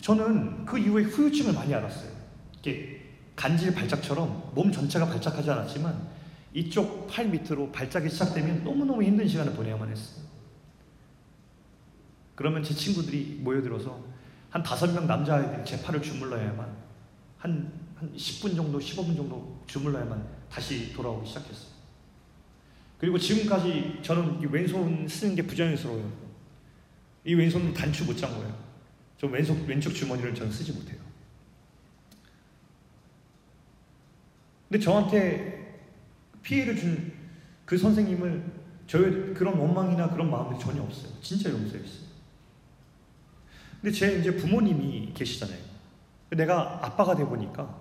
저는 0.00 0.64
그 0.64 0.78
이후에 0.78 1.04
후유증을 1.04 1.52
많이 1.52 1.74
알았어요. 1.74 2.10
이게 2.58 3.02
간질 3.36 3.74
발작처럼 3.74 4.52
몸 4.54 4.72
전체가 4.72 5.06
발작하지 5.06 5.50
않았지만 5.50 6.11
이쪽 6.54 7.06
팔 7.06 7.28
밑으로 7.28 7.72
발작이 7.72 8.08
시작되면 8.08 8.64
너무너무 8.64 9.02
힘든 9.02 9.26
시간을 9.26 9.54
보내야만 9.54 9.90
했어요. 9.90 10.24
그러면 12.34 12.62
제 12.62 12.74
친구들이 12.74 13.38
모여들어서 13.40 14.04
한 14.50 14.62
다섯 14.62 14.92
명 14.92 15.06
남자아이들이 15.06 15.64
제 15.64 15.82
팔을 15.82 16.02
주물러야만 16.02 16.76
한, 17.38 17.72
한 17.96 18.12
10분 18.14 18.54
정도, 18.54 18.78
15분 18.78 19.16
정도 19.16 19.62
주물러야만 19.66 20.26
다시 20.50 20.92
돌아오기 20.92 21.26
시작했어요. 21.26 21.72
그리고 22.98 23.18
지금까지 23.18 24.00
저는 24.02 24.40
이 24.42 24.46
왼손 24.46 25.08
쓰는 25.08 25.34
게 25.34 25.42
부자연스러워요. 25.42 26.12
이 27.24 27.34
왼손은 27.34 27.72
단추 27.72 28.04
못 28.04 28.16
잠궈요. 28.16 28.54
저 29.18 29.26
왼쪽, 29.26 29.66
왼쪽 29.66 29.92
주머니를 29.92 30.34
저는 30.34 30.52
쓰지 30.52 30.72
못해요. 30.72 31.00
근데 34.68 34.84
저한테 34.84 35.51
피해를 36.42 36.76
준 36.76 37.22
그 37.72 37.78
선생님을 37.78 38.52
저의 38.86 39.32
그런 39.32 39.58
원망이나 39.58 40.10
그런 40.10 40.30
마음이 40.30 40.58
전혀 40.58 40.82
없어요. 40.82 41.10
진짜 41.22 41.48
용서했어요. 41.48 42.02
근데 43.80 43.96
제 43.96 44.18
이제 44.18 44.36
부모님이 44.36 45.12
계시잖아요. 45.14 45.58
내가 46.30 46.84
아빠가 46.84 47.14
돼 47.14 47.24
보니까 47.24 47.80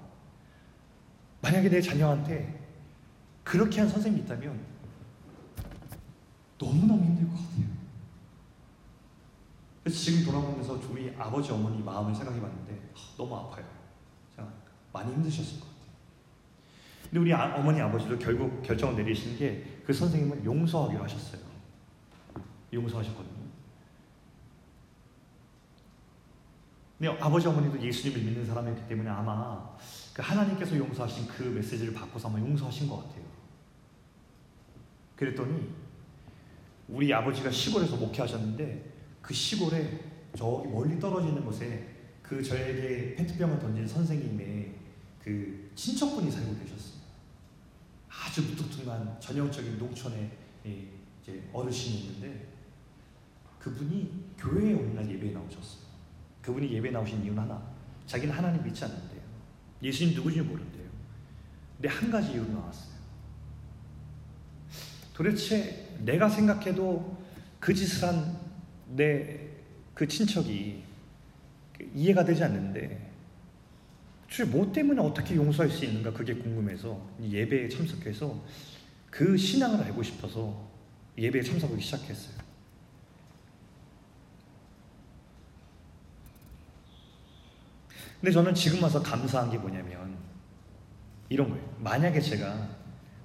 만약에 1.42 1.70
내 1.70 1.82
자녀한테 1.82 2.58
그렇게 3.44 3.82
한 3.82 3.90
선생님이 3.90 4.24
있다면 4.24 4.62
너무너무 6.58 7.04
힘들 7.04 7.28
것 7.28 7.34
같아요. 7.36 7.66
그래서 9.84 10.00
지금 10.00 10.24
돌아보면서 10.24 10.80
저희 10.82 11.14
아버지 11.18 11.52
어머니 11.52 11.84
마음을 11.84 12.16
생각해 12.16 12.40
봤는데 12.40 12.80
너무 13.18 13.36
아파요. 13.36 13.66
많이 14.94 15.12
힘드셨을 15.14 15.60
것 15.60 15.66
같아요. 15.66 15.71
근데 17.12 17.20
우리 17.20 17.34
아, 17.34 17.54
어머니 17.56 17.80
아버지도 17.80 18.18
결국 18.18 18.64
결정을 18.64 18.96
내리신 18.96 19.38
게 19.38 19.72
그 19.92 19.94
선생님을 19.94 20.46
용서하기로 20.46 21.04
하셨어요. 21.04 21.42
용서하셨거든요. 22.72 23.42
근데 26.98 27.18
아버지 27.20 27.48
어머니도 27.48 27.82
예수님을 27.82 28.24
믿는 28.24 28.46
사람이었기 28.46 28.88
때문에 28.88 29.10
아마 29.10 29.76
그 30.14 30.22
하나님께서 30.22 30.78
용서하신 30.78 31.28
그 31.28 31.44
메시지를 31.44 31.94
받고서 31.94 32.30
아마 32.30 32.40
용서하신 32.40 32.88
것 32.88 32.98
같아요. 32.98 33.26
그랬더니 35.18 35.70
우리 36.88 37.14
아버지가 37.14 37.52
시골에서 37.52 37.98
목회하셨는데 37.98 38.94
그 39.22 39.34
시골에 39.34 40.00
저기 40.38 40.70
멀리 40.70 41.00
떨어지는 41.00 41.44
곳에 41.44 41.98
그 42.22 42.42
저에게 42.42 43.16
페트병을 43.16 43.60
던진 43.60 43.86
선생님의 43.88 44.76
그 45.22 45.72
친척분이 45.76 46.32
살고 46.32 46.58
계셨어요. 46.60 47.01
아주 48.32 48.42
무뚝뚝한 48.44 49.20
전형적인 49.20 49.78
농촌의 49.78 50.32
이제 51.22 51.50
어르신이 51.52 51.98
있는데 52.00 52.48
그분이 53.60 54.32
교회에 54.38 54.74
오는 54.74 54.96
날 54.96 55.10
예배에 55.12 55.32
나오셨어요. 55.32 55.82
그분이 56.42 56.72
예배 56.72 56.92
나오신 56.92 57.24
이유는 57.26 57.44
하나. 57.44 57.62
자기는 58.08 58.34
하나님 58.34 58.64
믿지 58.64 58.86
않는데요. 58.86 59.20
예수님 59.84 60.16
누구인지 60.16 60.42
모른대요. 60.44 60.90
근데 61.76 61.90
한 61.90 62.10
가지 62.10 62.32
이유로 62.32 62.54
나왔어요. 62.54 62.92
도대체 65.14 65.98
내가 66.00 66.30
생각해도 66.30 67.18
그 67.60 67.74
짓을 67.74 68.08
한 68.08 68.52
내 68.94 69.52
그 69.94 70.06
친척이 70.08 70.84
이해가 71.94 72.26
되지 72.26 72.44
않는데 72.44 73.11
뭐 74.50 74.72
때문에 74.72 75.02
어떻게 75.02 75.36
용서할 75.36 75.70
수 75.70 75.84
있는가 75.84 76.14
그게 76.14 76.34
궁금해서 76.34 77.00
예배에 77.22 77.68
참석해서 77.68 78.42
그 79.10 79.36
신앙을 79.36 79.84
알고 79.84 80.02
싶어서 80.02 80.70
예배에 81.18 81.42
참석하기 81.44 81.82
시작했어요. 81.82 82.42
근데 88.22 88.32
저는 88.32 88.54
지금 88.54 88.82
와서 88.82 89.02
감사한 89.02 89.52
게 89.52 89.58
뭐냐면 89.58 90.16
이런 91.28 91.50
거예요. 91.50 91.76
만약에 91.80 92.22
제가 92.22 92.70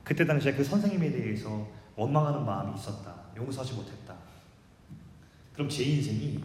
그때 0.02 0.24
당시에 0.24 0.54
그 0.54 0.64
선생님에 0.64 1.12
대해서 1.12 1.68
원망하는 1.94 2.44
마음이 2.44 2.74
있었다. 2.76 3.14
용서하지 3.36 3.74
못했다. 3.74 4.16
그럼 5.52 5.68
제 5.68 5.84
인생이 5.84 6.42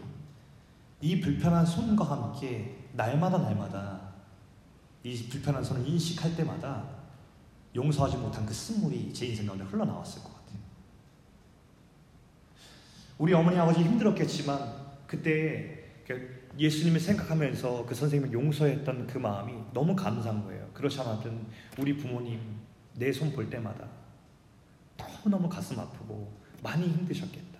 이 1.00 1.20
불편한 1.20 1.66
손과 1.66 2.04
함께 2.04 2.76
날마다 2.92 3.38
날마다 3.38 4.01
이 5.04 5.28
불편한 5.28 5.64
손을 5.64 5.86
인식할 5.86 6.36
때마다 6.36 6.86
용서하지 7.74 8.16
못한 8.18 8.44
그 8.46 8.52
쓴물이 8.54 9.12
제 9.12 9.26
인생 9.26 9.46
가운데 9.46 9.64
흘러나왔을 9.64 10.22
것 10.22 10.28
같아요. 10.32 10.58
우리 13.18 13.32
어머니 13.32 13.58
아버지 13.58 13.80
힘들었겠지만 13.80 14.82
그때 15.06 15.80
예수님을 16.58 17.00
생각하면서 17.00 17.86
그 17.86 17.94
선생님을 17.94 18.32
용서했던 18.32 19.06
그 19.06 19.18
마음이 19.18 19.54
너무 19.72 19.96
감사한 19.96 20.44
거예요. 20.44 20.68
그렇지 20.74 21.00
않았던 21.00 21.46
우리 21.78 21.96
부모님 21.96 22.40
내 22.94 23.10
손 23.10 23.32
볼 23.32 23.48
때마다 23.48 23.88
너무너무 24.98 25.48
가슴 25.48 25.78
아프고 25.80 26.30
많이 26.62 26.86
힘드셨겠다. 26.86 27.58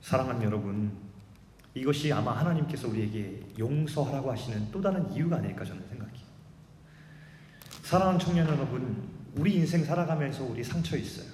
사랑하는 0.00 0.42
여러분, 0.42 0.96
이것이 1.74 2.12
아마 2.12 2.32
하나님께서 2.32 2.88
우리에게 2.88 3.42
용서하라고 3.58 4.32
하시는 4.32 4.70
또 4.72 4.80
다른 4.80 5.10
이유가 5.12 5.36
아닐까 5.36 5.64
저는 5.64 5.86
생각해요. 5.88 6.26
사랑하는 7.82 8.18
청년 8.18 8.46
여러분, 8.48 9.08
우리 9.34 9.54
인생 9.54 9.84
살아가면서 9.84 10.44
우리 10.44 10.64
상처 10.64 10.96
있어요. 10.96 11.28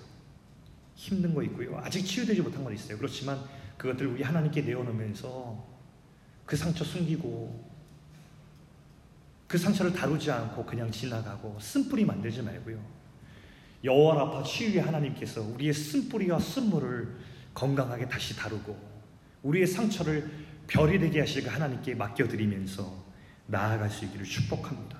힘든 0.94 1.34
거 1.34 1.42
있고요. 1.44 1.78
아직 1.78 2.04
치유되지 2.04 2.42
못한 2.42 2.62
건 2.62 2.72
있어요. 2.74 2.96
그렇지만 2.98 3.40
그것들 3.76 4.06
우리 4.06 4.22
하나님께 4.22 4.62
내어놓으면서 4.62 5.66
그 6.46 6.56
상처 6.56 6.84
숨기고 6.84 7.74
그 9.48 9.58
상처를 9.58 9.92
다루지 9.92 10.30
않고 10.30 10.64
그냥 10.64 10.90
지나가고 10.90 11.58
쓴뿌리 11.60 12.04
만들지 12.04 12.42
말고요. 12.42 12.78
여호와 13.82 14.14
라파 14.16 14.42
치유의 14.42 14.80
하나님께서 14.80 15.42
우리의 15.42 15.74
쓴뿌리와 15.74 16.38
쓴물을 16.38 17.16
건강하게 17.52 18.08
다시 18.08 18.34
다루고 18.36 18.93
우리의 19.44 19.66
상처를 19.66 20.28
별이 20.66 20.98
되게 20.98 21.20
하실 21.20 21.44
그 21.44 21.50
하나님께 21.50 21.94
맡겨드리면서 21.94 23.04
나아갈 23.46 23.90
수 23.90 24.04
있기를 24.06 24.26
축복합니다. 24.26 24.98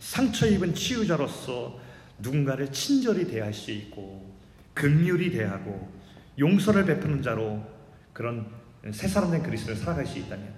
상처 0.00 0.46
입은 0.46 0.74
치유자로서 0.74 1.80
누군가를 2.18 2.70
친절히 2.72 3.26
대할 3.26 3.54
수 3.54 3.70
있고 3.70 4.34
극률이 4.74 5.30
대하고 5.30 5.92
용서를 6.38 6.84
베푸는 6.84 7.22
자로 7.22 7.64
그런 8.12 8.50
새 8.92 9.08
사람 9.08 9.30
된 9.30 9.42
그리스도를 9.42 9.76
살아갈 9.76 10.04
수 10.04 10.18
있다면 10.18 10.52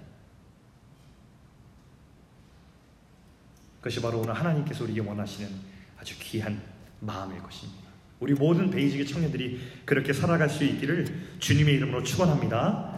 그것이 3.78 4.01
바로 4.01 4.20
오늘 4.20 4.34
하나님께서 4.34 4.84
우리에게 4.84 5.01
원하시는 5.01 5.49
아주 5.99 6.16
귀한 6.18 6.61
마음일 7.01 7.40
것입니다. 7.42 7.86
우리 8.18 8.32
모든 8.34 8.70
베이직의 8.70 9.06
청년들이 9.06 9.60
그렇게 9.84 10.12
살아갈 10.12 10.48
수 10.48 10.64
있기를 10.64 11.06
주님의 11.38 11.74
이름으로 11.74 12.02
축원합니다. 12.02 12.95